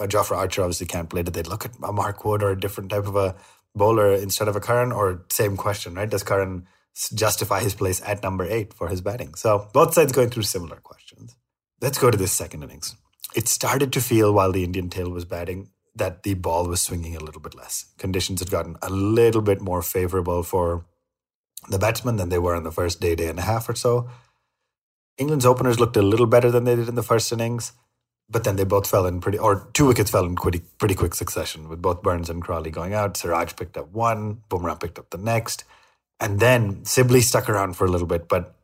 [0.00, 1.22] uh, Jofra Archer obviously can't play.
[1.22, 3.34] Did they look at a Mark Wood or a different type of a
[3.74, 4.92] bowler instead of a Curran?
[4.92, 6.08] Or same question, right?
[6.08, 6.66] Does Curran
[7.14, 9.34] justify his place at number eight for his batting?
[9.34, 11.36] So both sides going through similar questions.
[11.80, 12.96] Let's go to this second innings.
[13.34, 17.16] It started to feel while the Indian tail was batting that the ball was swinging
[17.16, 17.86] a little bit less.
[17.98, 20.86] Conditions had gotten a little bit more favorable for
[21.68, 24.08] the batsmen than they were in the first day, day and a half or so.
[25.18, 27.72] England's openers looked a little better than they did in the first innings
[28.28, 31.14] but then they both fell in pretty, or two wickets fell in pretty, pretty quick
[31.14, 33.16] succession with both Burns and Crawley going out.
[33.16, 35.64] Siraj picked up one, Bumrah picked up the next.
[36.18, 38.54] And then Sibley stuck around for a little bit, but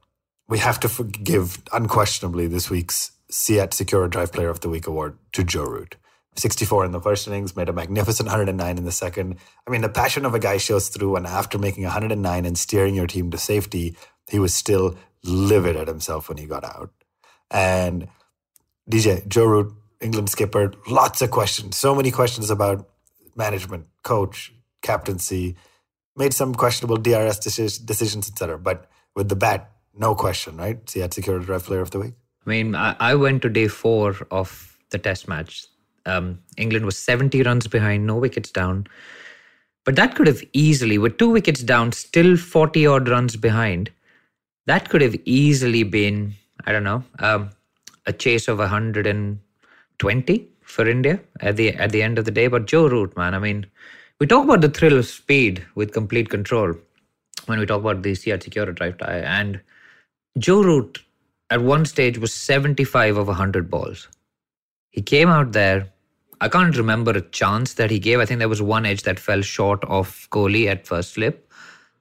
[0.48, 5.18] we have to give unquestionably this week's CEAT Secura Drive Player of the Week award
[5.32, 5.96] to Joe Root.
[6.36, 9.36] 64 in the first innings, made a magnificent 109 in the second.
[9.66, 12.94] I mean, the passion of a guy shows through, and after making 109 and steering
[12.94, 13.96] your team to safety,
[14.28, 16.90] he was still livid at himself when he got out.
[17.50, 18.08] And
[18.90, 22.88] DJ, Joe Root, England skipper, lots of questions, so many questions about
[23.37, 25.57] management, coach, captaincy,
[26.16, 28.59] made some questionable DRS decisions, etc.
[28.59, 30.79] But with the bat, no question, right?
[30.88, 32.14] So he had Secura Drive player of the week.
[32.46, 35.66] I mean, I, I went to day four of the test match.
[36.07, 38.87] Um, England was 70 runs behind, no wickets down.
[39.85, 43.90] But that could have easily, with two wickets down, still 40 odd runs behind,
[44.66, 47.51] that could have easily been, I don't know, um,
[48.08, 52.48] a chase of 120 for India at the at the end of the day.
[52.48, 53.66] But Joe Root, man, I mean,
[54.18, 56.74] we talk about the thrill of speed with complete control
[57.46, 59.20] when we talk about the CEAT Secura drive tie.
[59.20, 59.60] And
[60.38, 60.98] Joe Root
[61.50, 64.08] at one stage was 75 of 100 balls.
[64.90, 65.88] He came out there.
[66.40, 68.20] I can't remember a chance that he gave.
[68.20, 71.50] I think there was one edge that fell short of Kohli at first slip.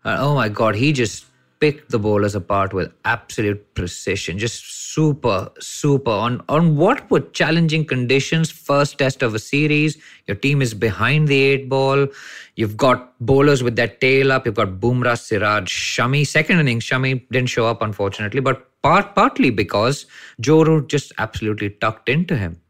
[0.05, 1.25] Oh my God, he just
[1.59, 4.37] picked the bowlers apart with absolute precision.
[4.37, 6.11] Just super, super.
[6.11, 11.27] On on what were challenging conditions, first test of a series, your team is behind
[11.27, 12.07] the eight ball.
[12.55, 14.45] You've got bowlers with that tail up.
[14.45, 16.25] You've got Bumrah, Siraj, Shami.
[16.25, 20.05] Second innings, Shami didn't show up, unfortunately, but part partly because
[20.39, 22.61] Joe Root just absolutely tucked into him.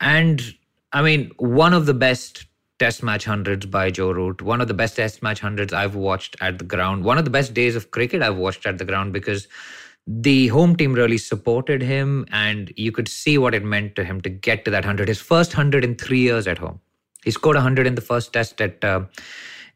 [0.00, 0.42] And
[0.92, 2.46] I mean, one of the best
[2.78, 4.42] test match hundreds by Joe Root.
[4.42, 7.04] One of the best test match hundreds I've watched at the ground.
[7.04, 9.48] One of the best days of cricket I've watched at the ground because
[10.06, 14.20] the home team really supported him and you could see what it meant to him
[14.20, 16.80] to get to that 100 his first 100 in 3 years at home
[17.24, 19.00] he scored 100 in the first test at uh,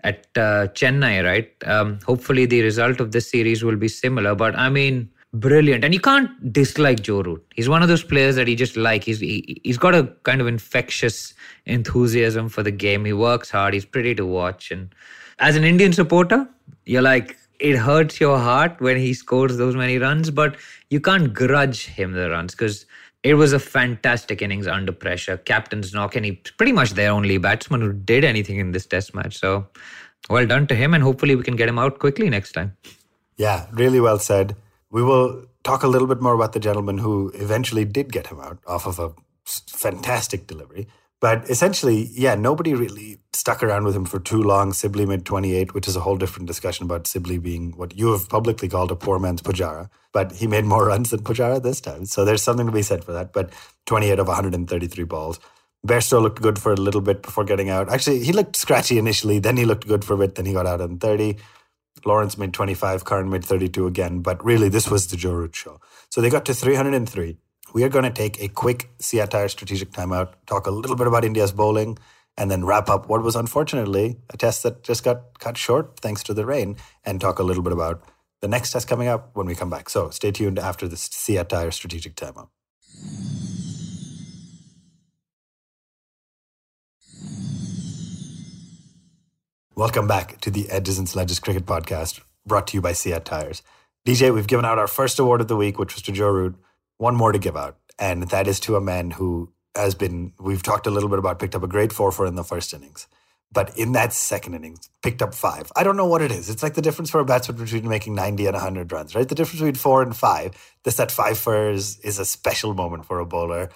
[0.04, 4.56] at uh, chennai right um, hopefully the result of this series will be similar but
[4.56, 5.84] i mean brilliant.
[5.84, 7.44] And you can't dislike Joe Root.
[7.54, 9.04] He's one of those players that you just like.
[9.04, 11.34] He's he, he's got a kind of infectious
[11.66, 13.04] enthusiasm for the game.
[13.04, 13.74] He works hard.
[13.74, 14.70] He's pretty to watch.
[14.70, 14.94] And
[15.38, 16.48] as an Indian supporter,
[16.84, 20.56] you're like it hurts your heart when he scores those many runs, but
[20.88, 22.86] you can't grudge him the runs because
[23.22, 25.36] it was a fantastic innings under pressure.
[25.36, 29.14] Captain's knock, and he's pretty much their only batsman who did anything in this test
[29.14, 29.38] match.
[29.38, 29.68] So
[30.30, 32.76] well done to him, and hopefully we can get him out quickly next time.
[33.36, 34.56] Yeah, really well said.
[34.90, 38.40] We will talk a little bit more about the gentleman who eventually did get him
[38.40, 39.12] out off of a
[39.46, 40.88] fantastic delivery.
[41.20, 44.72] But essentially, yeah, nobody really stuck around with him for too long.
[44.72, 48.29] Sibley made 28, which is a whole different discussion about Sibley being what you have
[48.29, 49.90] publicly called a poor man's Pujara.
[50.12, 52.07] But he made more runs than Pujara this time.
[52.07, 53.35] So there's something to be said for that.
[53.35, 53.50] But
[53.87, 55.40] 28 of 133 balls.
[55.87, 57.90] Bairstow looked good for a little bit before getting out.
[57.90, 59.38] Actually, he looked scratchy initially.
[59.38, 60.35] Then he looked good for a bit.
[60.37, 61.37] Then he got out on 30.
[62.04, 65.80] Lawrence made 25, Curran made 32 again, but really this was the Joe Root show.
[66.10, 67.36] So they got to 303.
[67.72, 71.24] We are going to take a quick Tyre strategic timeout, talk a little bit about
[71.24, 71.98] India's bowling,
[72.36, 76.22] and then wrap up what was unfortunately a test that just got cut short thanks
[76.24, 78.02] to the rain, and talk a little bit about
[78.40, 79.90] the next test coming up when we come back.
[79.90, 82.48] So stay tuned after CEAT Tyre strategic timeout.
[89.80, 93.62] Welcome back to the Edges and Sledges Cricket Podcast, brought to you by CEAT Tires.
[94.06, 96.56] DJ, we've given out our first award of the week, which was to Joe Root.
[96.98, 100.62] One more to give out, and that is to a man who has been, we've
[100.62, 103.06] talked a little bit about, picked up a great four for in the first innings.
[103.50, 105.72] But in that second innings, picked up five.
[105.74, 106.50] I don't know what it is.
[106.50, 109.26] It's like the difference for a batsman between making 90 and 100 runs, right?
[109.26, 110.74] The difference between four and five.
[110.84, 113.70] This that five first is a special moment for a bowler.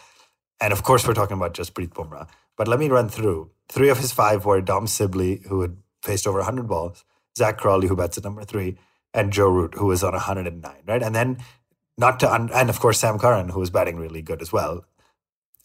[0.60, 2.28] And of course, we're talking about Jasprit Bumrah.
[2.58, 3.52] But let me run through.
[3.70, 7.04] Three of his five were Dom Sibley, who had faced over 100 balls,
[7.36, 8.76] Zak Crawley, who bats at number three,
[9.12, 11.02] and Joe Root, who was on 109, right?
[11.02, 11.38] And then,
[11.98, 14.84] not to, un- and of course, Sam Curran, who was batting really good as well.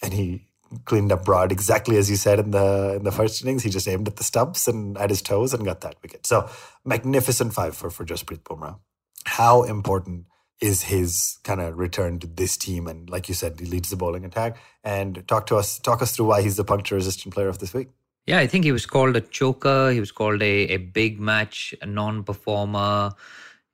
[0.02, 0.48] And he
[0.86, 3.64] cleaned up broad exactly as you said in the in the first innings.
[3.64, 6.28] He just aimed at the stumps and at his toes and got that wicket.
[6.28, 6.50] So
[6.86, 8.80] magnificent five for for Jasprit Bumrah.
[9.26, 10.26] How important
[10.62, 12.88] is his kind of return to this team?
[12.88, 14.58] And like you said, he leads the bowling attack.
[14.84, 17.74] And talk to us, talk us through why he's the puncture resistant player of this
[17.74, 17.90] week.
[18.30, 19.90] Yeah, I think he was called a choker.
[19.90, 22.78] He was called a, a big match, a non-performer.
[22.78, 23.12] Uh,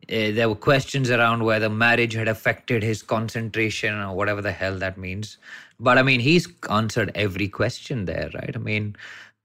[0.08, 4.98] there were questions around whether marriage had affected his concentration or whatever the hell that
[4.98, 5.40] means.
[5.78, 8.54] But I mean, he's answered every question there, right?
[8.56, 8.96] I mean,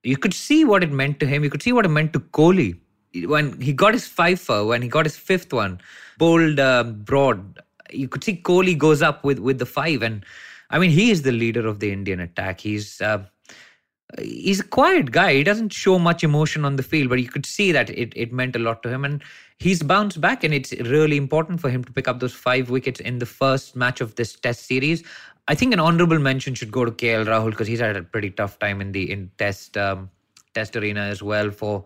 [0.04, 1.42] you could see what it meant to him.
[1.42, 2.78] You could see what it meant to Kohli
[3.26, 5.80] when he got his fifer, when he got his fifth one,
[6.18, 7.58] bowled uh, Broad.
[7.90, 10.24] You could see Kohli goes up with with the five, and
[10.70, 12.60] I mean, he is the leader of the Indian attack.
[12.60, 13.24] He's uh,
[14.18, 15.34] he's a quiet guy.
[15.34, 18.32] He doesn't show much emotion on the field, but you could see that it, it
[18.32, 19.04] meant a lot to him.
[19.04, 19.22] And
[19.58, 23.00] he's bounced back, and it's really important for him to pick up those five wickets
[23.00, 25.04] in the first match of this test series.
[25.48, 28.30] I think an honorable mention should go to KL Rahul because he's had a pretty
[28.30, 30.10] tough time in the in test um,
[30.54, 31.84] test arena as well for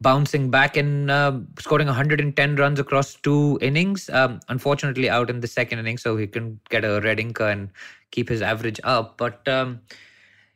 [0.00, 4.10] bouncing back and uh, scoring 110 runs across two innings.
[4.10, 7.70] Um, unfortunately, out in the second inning, so he can get a red inker and
[8.10, 9.16] keep his average up.
[9.16, 9.80] But um,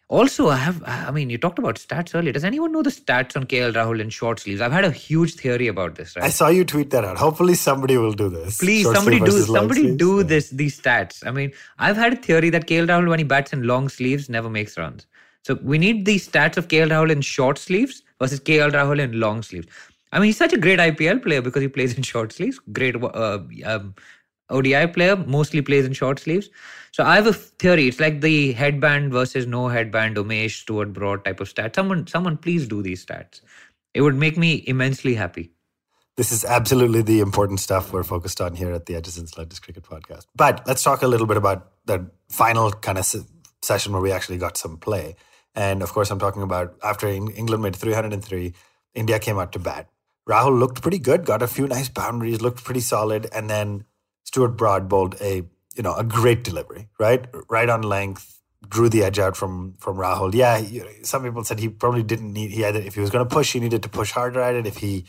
[0.09, 2.33] also, I have, I mean, you talked about stats earlier.
[2.33, 4.63] Does anyone know the stats on KL Rahul in short sleeves?
[4.63, 6.25] I've had a huge theory about this, right?
[6.25, 7.19] I saw you tweet that out.
[7.19, 8.57] Hopefully somebody will do this.
[8.57, 10.23] Please, Short somebody do somebody do Yeah.
[10.23, 11.27] this these stats.
[11.27, 14.31] I mean, I've had a theory that KL Rahul when he bats in long sleeves
[14.31, 15.07] never makes runs.
[15.43, 19.21] So we need these stats of KL Rahul in short sleeves versus KL Rahul in
[19.21, 19.67] long sleeves.
[20.11, 22.59] I mean, he's such a great IPL player because he plays in short sleeves.
[22.73, 23.95] Great uh, um,
[24.51, 26.49] ODI player, mostly plays in short sleeves.
[26.93, 27.89] So I have a theory.
[27.89, 31.75] It's like the headband versus no headband, Umesh, Stuart Broad type of stat.
[31.75, 33.41] Someone, someone, please do these stats.
[33.95, 35.53] It would make me immensely happy.
[36.17, 39.61] This is absolutely the important stuff we're focused on here at the Edges and Sledges
[39.61, 40.27] Cricket Podcast.
[40.35, 43.27] But let's talk a little bit about the final kind of se-
[43.63, 45.15] session where we actually got some play.
[45.55, 48.53] And of course, I'm talking about after Eng- England made 303,
[48.95, 49.89] India came out to bat.
[50.29, 53.85] Rahul looked pretty good, got a few nice boundaries, looked pretty solid, and then
[54.29, 55.43] Stuart Broad bowled a
[55.75, 59.97] you know a great delivery, right, right on length, drew the edge out from from
[59.97, 60.35] Rahul.
[60.35, 62.51] Yeah, you some people said he probably didn't need.
[62.51, 64.67] He had if he was going to push, he needed to push harder at it.
[64.67, 65.07] If he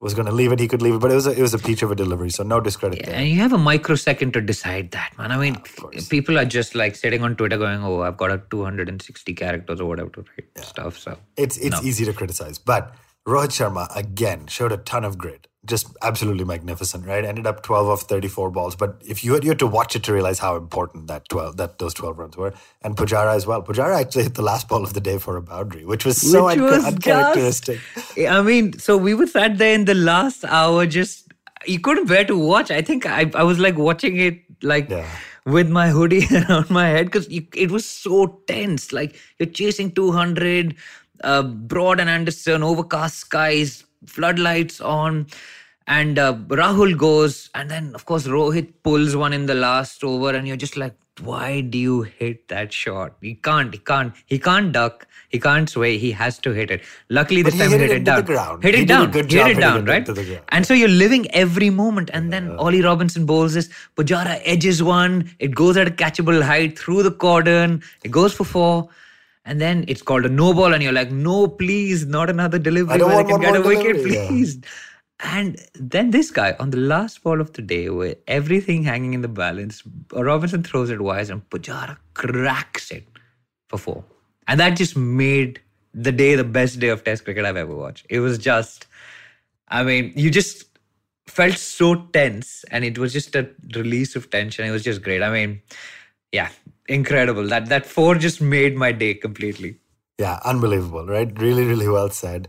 [0.00, 1.00] was going to leave it, he could leave it.
[1.00, 3.14] But it was a, it was a peach of a delivery, so no discredit there.
[3.14, 5.30] And you have a microsecond to decide that, man.
[5.30, 6.08] I mean, course.
[6.08, 9.86] people are just like sitting on Twitter going, "Oh, I've got a 260 characters or
[9.86, 12.94] whatever to write stuff." So It's it's easy to criticize, but
[13.26, 15.48] Rohit Sharma again showed a ton of grit.
[15.66, 17.24] Just absolutely magnificent, right?
[17.24, 20.02] Ended up 12 of 34 balls, but if you had, you had to watch it
[20.04, 23.62] to realize how important that 12 that those 12 runs were, and Pujara as well.
[23.62, 26.46] Pujara actually hit the last ball of the day for a boundary, which was so
[26.46, 27.80] Which unca- was uncharacteristic.
[28.28, 31.32] I mean, so we were sat there in the last hour, just
[31.66, 32.70] you couldn't bear to watch.
[32.70, 35.08] I think I, I was like watching it like Yeah.
[35.46, 38.92] with my hoodie around my head because it was so tense.
[38.92, 40.76] Like you're chasing 200,
[41.22, 45.26] uh, Broad and Anderson, overcast skies, floodlights on.
[45.86, 50.30] And uh, Rahul goes, and then of course Rohit pulls one in the last over,
[50.34, 53.14] and you're just like, why do you hit that shot?
[53.20, 56.82] He can't, he can't, he can't duck, he can't sway, he has to hit it.
[57.08, 58.62] Luckily, this time he it hit it down.
[58.62, 59.12] Hit it down.
[59.12, 59.98] hit it down, right?
[59.98, 60.44] into the ground.
[60.48, 62.10] And so you're living every moment.
[62.12, 63.68] And then Ollie Robinson bowls this.
[63.96, 65.30] Pujara edges one.
[65.38, 67.82] It goes at a catchable height through the cordon.
[68.02, 68.88] It goes for four.
[69.44, 70.72] And then it's called a no ball.
[70.72, 73.56] And you're like, no, please, not another delivery I don't where I want can get
[73.56, 74.28] a wicket, delivery, yeah.
[74.28, 74.60] please.
[75.20, 79.22] And then this guy on the last ball of the day, with everything hanging in
[79.22, 83.06] the balance, Robinson throws it wise and Pujara cracks it
[83.68, 84.04] for four.
[84.48, 85.60] And that just made
[85.94, 88.06] the day the best day of Test cricket I've ever watched.
[88.10, 88.86] It was just,
[89.68, 90.64] I mean, you just
[91.26, 94.64] felt so tense and it was just a release of tension.
[94.66, 95.22] It was just great.
[95.22, 95.62] I mean,
[96.32, 96.50] yeah,
[96.88, 97.46] incredible.
[97.48, 99.78] That that four just made my day completely.
[100.18, 101.30] Yeah, unbelievable, right?
[101.40, 102.48] Really, really well said.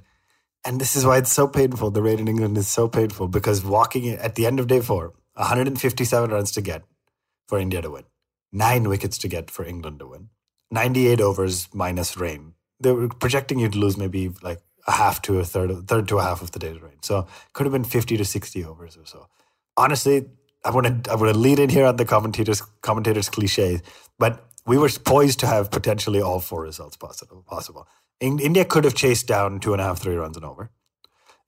[0.63, 1.91] And this is why it's so painful.
[1.91, 4.81] The rain in England is so painful because walking in, at the end of day
[4.81, 6.83] four, 157 runs to get
[7.47, 8.03] for India to win,
[8.51, 10.29] nine wickets to get for England to win,
[10.71, 12.53] 98 overs minus rain.
[12.79, 16.17] They were projecting you to lose maybe like a half to a third, third to
[16.17, 16.97] a half of the day's rain.
[17.01, 19.27] So could have been 50 to 60 overs or so.
[19.77, 20.25] Honestly,
[20.63, 23.81] I want to I want to lead in here on the commentators commentators cliches,
[24.19, 27.43] but we were poised to have potentially all four results possible.
[27.47, 27.87] Possible.
[28.21, 30.71] In- India could have chased down two and a half, three runs and over.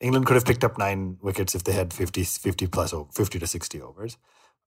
[0.02, 3.40] England could have picked up nine wickets if they had 50, 50 plus, o- 50
[3.40, 4.18] to 60 overs.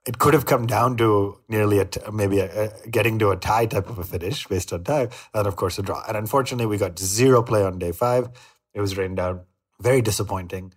[0.07, 3.37] It could have come down to nearly a t- maybe a, a, getting to a
[3.37, 6.05] tie type of a finish based on time, and of course a draw.
[6.09, 8.31] And unfortunately, we got zero play on day five.
[8.75, 9.43] It was rained down.
[9.81, 10.75] Very disappointing.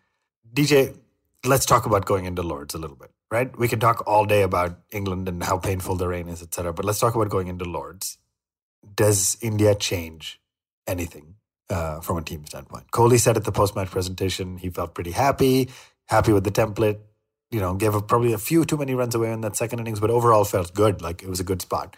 [0.54, 0.98] DJ,
[1.46, 3.58] let's talk about going into Lords a little bit, right?
[3.60, 6.72] We can talk all day about England and how painful the rain is, etc.
[6.74, 8.20] But let's talk about going into Lords.
[8.96, 10.40] Does India change
[10.88, 11.36] anything
[11.70, 12.92] uh, from a team standpoint?
[12.92, 15.70] Kohli said at the post-match presentation he felt pretty happy,
[16.08, 17.00] happy with the template.
[17.52, 20.00] You know, gave a, probably a few too many runs away in that second innings,
[20.00, 21.02] but overall felt good.
[21.02, 21.98] Like it was a good spot.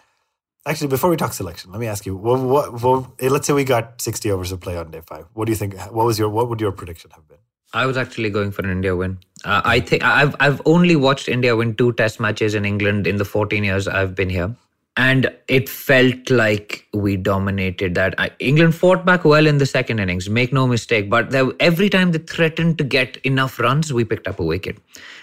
[0.67, 3.53] Actually, before we talk selection, let me ask you: what, what, what, eh, Let's say
[3.53, 5.27] we got sixty overs of play on day five.
[5.33, 5.75] What do you think?
[5.91, 7.39] What was your what would your prediction have been?
[7.75, 9.17] I was actually going for an India win.
[9.43, 13.17] Uh, I think I've I've only watched India win two Test matches in England in
[13.17, 14.55] the 14 years I've been here,
[14.95, 18.15] and it felt like we dominated that.
[18.17, 21.09] I, England fought back well in the second innings, make no mistake.
[21.09, 24.77] But there, every time they threatened to get enough runs, we picked up a wicket,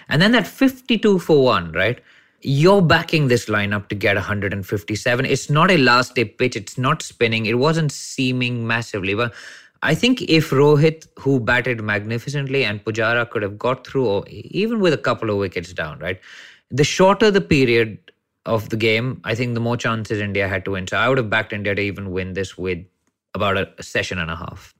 [0.07, 1.99] and then that 52 for one, right?
[2.45, 5.25] You're backing this lineup to get 157.
[5.25, 6.57] It's not a last day pitch.
[6.57, 7.45] It's not spinning.
[7.45, 9.33] It wasn't seaming massively, but
[9.83, 14.79] I think if Rohit, who batted magnificently, and Pujara could have got through, or even
[14.79, 16.19] with a couple of wickets down, right?
[16.71, 17.97] The shorter the period
[18.45, 20.87] of the game, I think the more chances India had to win.
[20.87, 22.79] So I would have backed India to even win this with
[23.33, 24.73] about a, a session and a half.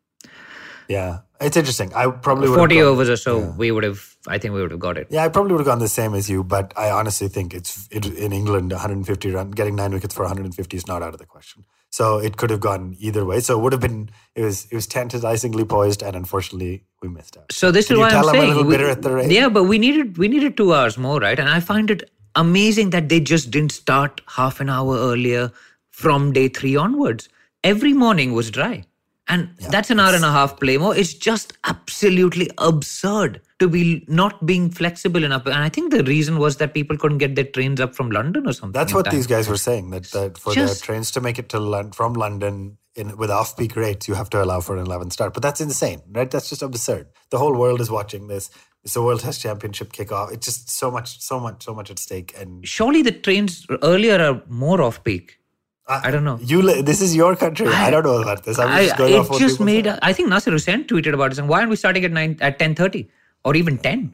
[0.88, 1.94] Yeah, it's interesting.
[1.94, 4.62] I probably would 40 have gone, overs or so, we would have, I think we
[4.62, 5.08] would have got it.
[5.10, 7.90] Yeah, I probably would have gone the same as you, but I honestly think it's
[7.92, 11.26] it, in England 150 run getting nine wickets for 150 is not out of the
[11.26, 11.66] question.
[11.94, 13.40] So it could have gone either way.
[13.40, 17.38] So it would have been it was it was tantalizingly poised, and unfortunately we missed
[17.38, 17.52] out.
[17.52, 19.30] So this Can is why I'm saying, little we- at the rain?
[19.30, 21.38] yeah, but we needed we needed two hours more, right?
[21.38, 25.52] And I find it amazing that they just didn't start half an hour earlier
[25.92, 27.30] from day three onwards.
[27.64, 28.86] Every morning was dry,
[29.28, 30.96] and that's an hour and a half play more.
[30.96, 35.46] It's just absolutely absurd to be not being flexible enough.
[35.46, 38.48] And I think the reason was that people couldn't get their trains up from London
[38.48, 38.74] or something.
[38.80, 39.16] That's what time.
[39.16, 42.14] these guys were saying that, that for Just- the trains to make it to from
[42.14, 45.34] London in with off peak rates, you have to allow for an 11 start.
[45.34, 46.30] But that's insane, right?
[46.30, 47.08] That's just absurd.
[47.32, 48.52] The whole world is watching this.
[48.84, 50.32] It's the World Test Championship kickoff.
[50.32, 52.36] It's just so much, so much, so much at stake.
[52.38, 55.40] And Surely the trains earlier are more off peak.
[55.88, 56.40] I don't know.
[56.42, 57.68] You, this is your country.
[57.68, 58.58] I, don't know about this.
[58.58, 59.86] I'm I, just going off it what just made.
[59.86, 60.00] say.
[60.02, 61.40] I think Nasser Hussain tweeted about it.
[61.40, 63.10] And why aren't we starting at nine at ten thirty
[63.44, 64.14] or even ten?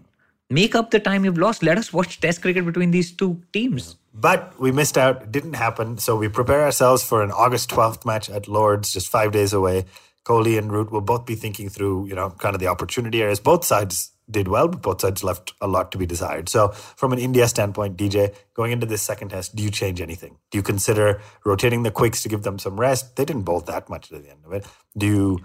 [0.50, 1.62] Make up the time you've lost.
[1.62, 3.98] Let us watch Test cricket between these two teams.
[4.14, 5.22] But we missed out.
[5.22, 6.00] It didn't happen.
[6.00, 9.86] So we prepare ourselves for an August 12th match at Lords, just five days away.
[10.26, 13.40] Kohli and Root will both be thinking through, you know, kind of the opportunity areas.
[13.40, 16.50] Both sides did well, but both sides left a lot to be desired.
[16.50, 20.38] So from an India standpoint, DJ, going into this second test, do you change anything?
[20.52, 23.16] Do you consider rotating the quicks to give them some rest?
[23.16, 24.66] They didn't bowl that much at the end of it.
[24.98, 25.40] Do you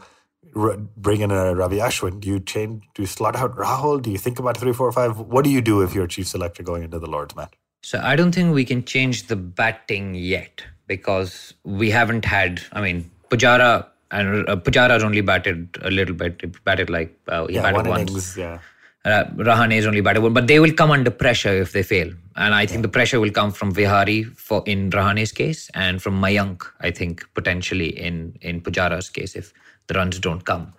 [0.97, 2.21] bring in a Ravi Ashwin?
[2.21, 2.83] Do you change?
[2.95, 4.03] Do you slot out Rahul?
[4.03, 5.19] Do you think about three, four, five?
[5.19, 7.55] What do you do if you're chief selector going into the Lords match?
[7.83, 12.63] So I don't think we can change the batting yet because we haven't had.
[12.73, 16.41] I mean, Pujara and uh, Pujara's only batted a little bit.
[16.41, 18.11] He batted like uh, he Yeah, batted one once.
[18.11, 18.37] innings.
[18.37, 18.59] Yeah.
[19.05, 22.11] Uh, Rahane is only batted one, but they will come under pressure if they fail.
[22.37, 26.19] And I think the pressure will come from Vihari for in Rahane's case and from
[26.23, 29.53] Mayank, I think, potentially in, in Pujara's case if
[29.87, 30.73] the runs don't come.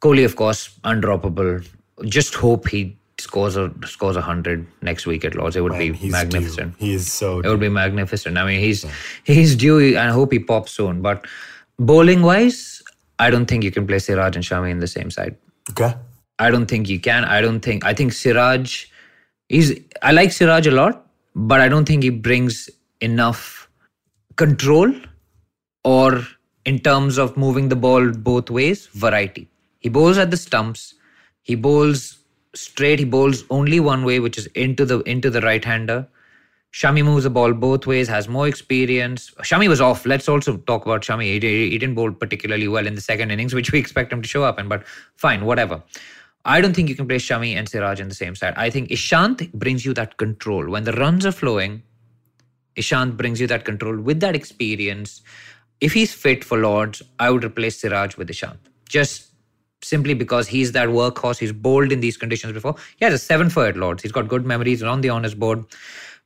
[0.00, 1.66] Kohli, of course, undroppable.
[2.04, 5.56] Just hope he scores a scores a hundred next week at Lords.
[5.56, 6.78] It would Man, be magnificent.
[6.78, 6.86] Due.
[6.86, 7.40] He is so.
[7.40, 8.38] It would be magnificent.
[8.38, 8.84] I mean, he's
[9.24, 11.02] he's due, and I hope he pops soon.
[11.02, 11.26] But
[11.78, 12.82] bowling wise,
[13.18, 15.36] I don't think you can play Siraj and Shami in the same side.
[15.70, 15.94] Okay.
[16.38, 17.24] I don't think you can.
[17.24, 17.84] I don't think.
[17.84, 18.86] I think Siraj
[19.48, 19.80] is.
[20.02, 22.70] I like Siraj a lot, but I don't think he brings
[23.00, 23.68] enough
[24.36, 24.92] control
[25.84, 26.22] or
[26.68, 29.48] in terms of moving the ball both ways, variety.
[29.78, 30.94] He bowls at the stumps.
[31.42, 32.18] He bowls
[32.54, 32.98] straight.
[32.98, 36.06] He bowls only one way, which is into the into the right hander.
[36.80, 39.30] Shami moves the ball both ways, has more experience.
[39.50, 40.04] Shami was off.
[40.04, 41.24] Let's also talk about Shami.
[41.32, 44.20] He, di- he didn't bowl particularly well in the second innings, which we expect him
[44.20, 45.82] to show up in, but fine, whatever.
[46.44, 48.52] I don't think you can play Shami and Siraj in the same side.
[48.58, 50.68] I think Ishant brings you that control.
[50.68, 51.82] When the runs are flowing,
[52.76, 55.22] Ishant brings you that control with that experience.
[55.80, 58.58] If he's fit for Lords, I would replace Siraj with Ishant.
[58.88, 59.28] Just
[59.82, 61.38] simply because he's that workhorse.
[61.38, 62.74] He's bowled in these conditions before.
[62.96, 64.02] He has a seven for at Lords.
[64.02, 65.64] He's got good memories on the honours board.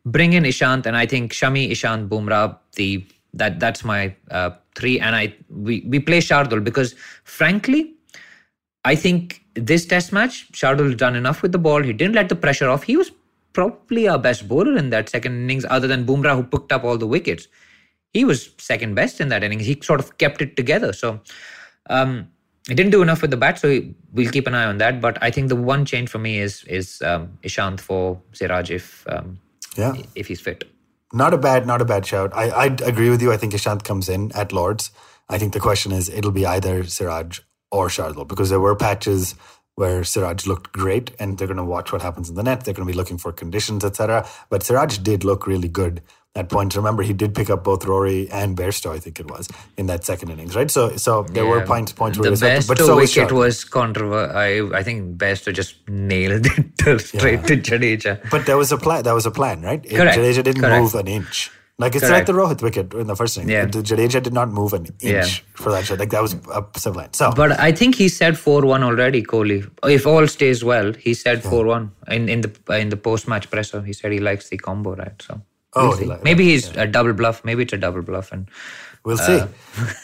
[0.04, 4.98] Bring in Ishant, and I think Shami, Ishant, Bumrah, the that that's my uh, three.
[4.98, 6.94] And I we we play Shardul because
[7.24, 7.94] frankly,
[8.84, 11.82] I think this test match, Shardul done enough with the ball.
[11.82, 12.84] He didn't let the pressure off.
[12.84, 13.12] He was
[13.52, 16.98] probably our best bowler in that second innings, other than Bumrah, who picked up all
[16.98, 17.46] the wickets.
[18.12, 19.64] He was second best in that innings.
[19.66, 20.92] He sort of kept it together.
[20.92, 21.20] So
[21.90, 22.28] Um,
[22.68, 23.68] he didn't do enough with the bat, so
[24.12, 25.00] we'll keep an eye on that.
[25.00, 29.04] But I think the one change for me is is um, Ishant for Siraj if
[29.14, 29.40] um,
[29.76, 29.94] Yeah.
[30.14, 30.64] if he's fit.
[31.12, 32.30] Not a bad, not a bad shout.
[32.42, 33.32] I I agree with you.
[33.32, 34.92] I think Ishant comes in at Lords.
[35.34, 37.40] I think the question is it'll be either Siraj
[37.70, 39.34] or Shardul because there were patches
[39.76, 42.64] where Siraj looked great and they're going to watch what happens in the net.
[42.64, 44.26] They're going to be looking for conditions, etc.
[44.50, 46.02] But Siraj did look really good
[46.34, 46.76] at points.
[46.76, 50.02] Remember, he did pick up both Rory and Bairstow, I think it was, in that
[50.04, 50.70] second innings, right?
[50.70, 51.66] So, so there were Yeah.
[51.66, 53.32] points points where the he best but so wicket Shardul.
[53.38, 54.36] was controversial.
[54.36, 58.30] I I think Bairstow just nailed it straight to Jadeja.
[58.30, 59.02] But there was a plan.
[59.04, 59.82] That was a plan, right?
[59.82, 60.16] Correct.
[60.18, 60.82] Jadeja didn't Correct.
[60.82, 61.50] move an inch.
[61.78, 62.28] Like it's Correct.
[62.28, 63.48] like the Rohit wicket in the first inning.
[63.48, 63.64] Yeah.
[63.64, 65.26] The Jadeja did not move an inch Yeah.
[65.54, 65.98] for that shot.
[65.98, 67.12] Like that was a plan.
[67.14, 69.68] So But I think he said four one already, Kohli.
[69.84, 73.50] If all stays well, he said four one in in the in the post match
[73.50, 73.80] presser.
[73.82, 75.20] He said he likes the combo, right?
[75.20, 75.40] So
[75.74, 76.16] Oh, we'll he see.
[76.22, 77.42] maybe he's a double bluff.
[77.44, 78.48] Maybe it's a double bluff, and
[79.04, 79.40] we'll see.
[79.40, 79.46] Uh.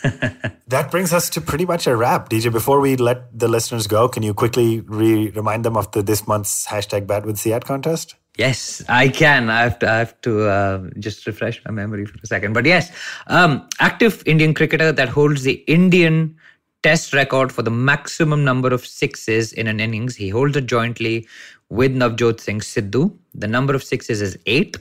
[0.68, 2.30] that brings us to pretty much a wrap.
[2.30, 6.02] DJ, before we let the listeners go, can you quickly re- remind them of the
[6.02, 8.14] this month's hashtag bat with CEAT contest?
[8.39, 9.51] Yes, I can.
[9.51, 9.91] I have to.
[9.91, 12.53] I have to uh, just refresh my memory for a second.
[12.53, 12.93] But yes,
[13.26, 16.36] um, active Indian cricketer that holds the Indian
[16.84, 20.14] Test record for the maximum number of sixes in an innings.
[20.14, 21.26] He holds it jointly
[21.68, 23.12] with Navjot Singh Sidhu.
[23.34, 24.76] The number of sixes is eight.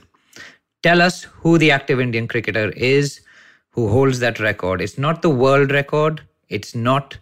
[0.84, 3.20] Tell us who the active Indian cricketer is
[3.70, 4.80] who holds that record.
[4.80, 6.22] It's not the world record.
[6.48, 7.18] It's not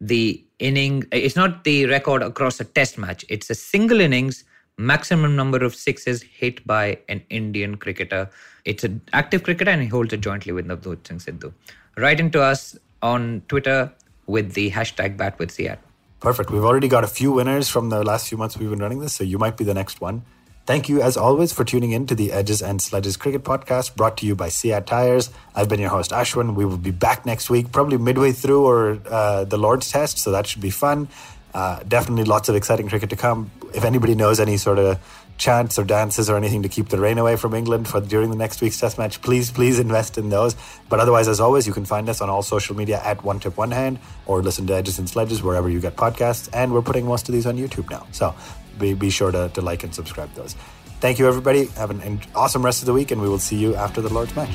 [0.00, 1.02] the inning.
[1.10, 3.24] It's not the record across a test match.
[3.28, 4.44] It's a single innings
[4.80, 8.30] maximum number of sixes hit by an Indian cricketer.
[8.64, 11.52] It's an active cricketer and he holds it jointly with Navjot Singh Sidhu.
[11.96, 13.92] Write into us on Twitter
[14.26, 15.78] with the hashtag bat with CEAT.
[16.20, 16.50] Perfect.
[16.50, 19.14] We've already got a few winners from the last few months we've been running this,
[19.14, 20.22] so you might be the next one.
[20.66, 24.18] Thank you, as always, for tuning in to the Edges and Sledges Cricket Podcast brought
[24.18, 25.30] to you by CEAT Tires.
[25.54, 26.54] I've been your host, Ashwin.
[26.54, 30.30] We will be back next week, probably midway through or uh, the Lord's Test, so
[30.30, 31.08] that should be fun.
[31.52, 33.50] Uh, definitely lots of exciting cricket to come.
[33.74, 34.98] If anybody knows any sort of
[35.36, 38.36] chants or dances or anything to keep the rain away from England for during the
[38.36, 40.54] next week's test match, please, please invest in those.
[40.88, 43.56] But otherwise, as always, you can find us on all social media at One Tip
[43.56, 46.48] One Hand or listen to Edges and Sledges wherever you get podcasts.
[46.52, 48.06] And we're putting most of these on YouTube now.
[48.12, 48.34] So
[48.78, 50.54] be, be sure to, to like and subscribe those.
[51.00, 51.64] Thank you, everybody.
[51.76, 54.36] Have an, awesome rest of the week, and we will see you after the Lord's
[54.36, 54.54] match.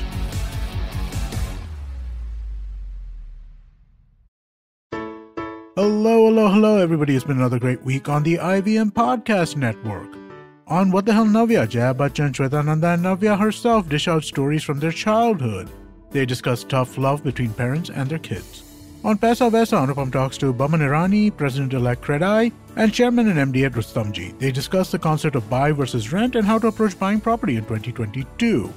[5.74, 7.16] Hello, hello, hello, everybody.
[7.16, 10.14] It's been another great week on the IVM Podcast Network.
[10.66, 14.62] On What the Hell Navya, Jaya Bachchan, Shweta Nanda, and Navya herself dish out stories
[14.62, 15.70] from their childhood.
[16.10, 18.64] They discuss tough love between parents and their kids.
[19.02, 23.72] On Paisa Vaisa, Anupam talks to Boman Irani, President-elect CREDAI, and Chairman and MD at
[23.72, 24.38] Rustomjee.
[24.38, 27.62] They discuss the concept of buy versus rent and how to approach buying property in
[27.62, 28.70] 2022.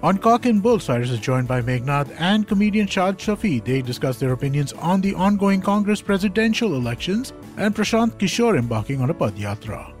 [0.00, 3.64] On Cock and Bull, Cyrus is joined by Meghnad and comedian Shad Shafi.
[3.64, 9.10] They discuss their opinions on the ongoing Congress presidential elections and Prashant Kishore embarking on
[9.10, 9.92] a Padyatra.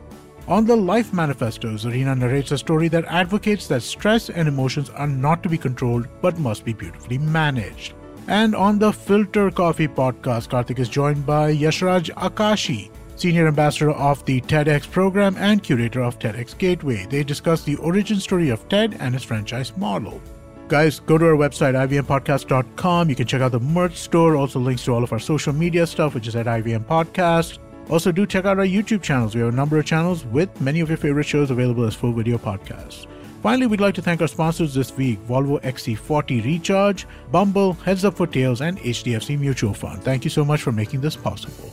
[0.46, 5.08] On the Life Manifesto, Zarina narrates a story that advocates that stress and emotions are
[5.08, 7.94] not to be controlled but must be beautifully managed.
[8.28, 12.88] And on the Filter Coffee podcast, Karthik is joined by Yashraj Akashi,
[13.18, 17.06] Senior Ambassador of the TEDx program and curator of TEDx Gateway.
[17.10, 20.22] They discuss the origin story of TED and his franchise model.
[20.68, 23.08] Guys, go to our website, ivmpodcast.com.
[23.08, 25.86] You can check out the merch store, also links to all of our social media
[25.86, 27.58] stuff, which is at IVM Podcast.
[27.90, 29.34] Also, do check out our YouTube channels.
[29.34, 32.12] We have a number of channels with many of your favorite shows available as full
[32.12, 33.06] video podcasts.
[33.42, 38.16] Finally, we'd like to thank our sponsors this week Volvo XC40 Recharge, Bumble, Heads Up
[38.16, 40.02] for Tails, and HDFC Mutual Fund.
[40.02, 41.72] Thank you so much for making this possible.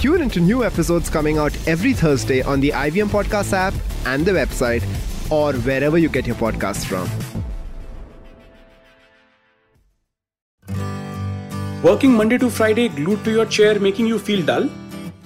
[0.00, 3.74] Tune into new episodes coming out every Thursday on the IVM Podcast app
[4.06, 4.84] and the website,
[5.28, 7.08] or wherever you get your podcasts from.
[11.82, 14.68] Working Monday to Friday glued to your chair making you feel dull?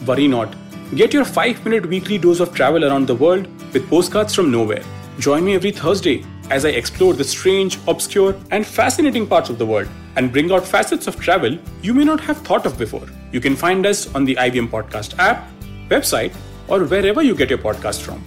[0.07, 0.55] Worry not.
[0.95, 4.83] Get your 5 minute weekly dose of travel around the world with postcards from nowhere.
[5.18, 9.65] Join me every Thursday as I explore the strange, obscure, and fascinating parts of the
[9.65, 13.07] world and bring out facets of travel you may not have thought of before.
[13.33, 15.49] You can find us on the IVM Podcast app,
[15.89, 16.35] website,
[16.69, 18.23] or wherever you get your podcast from.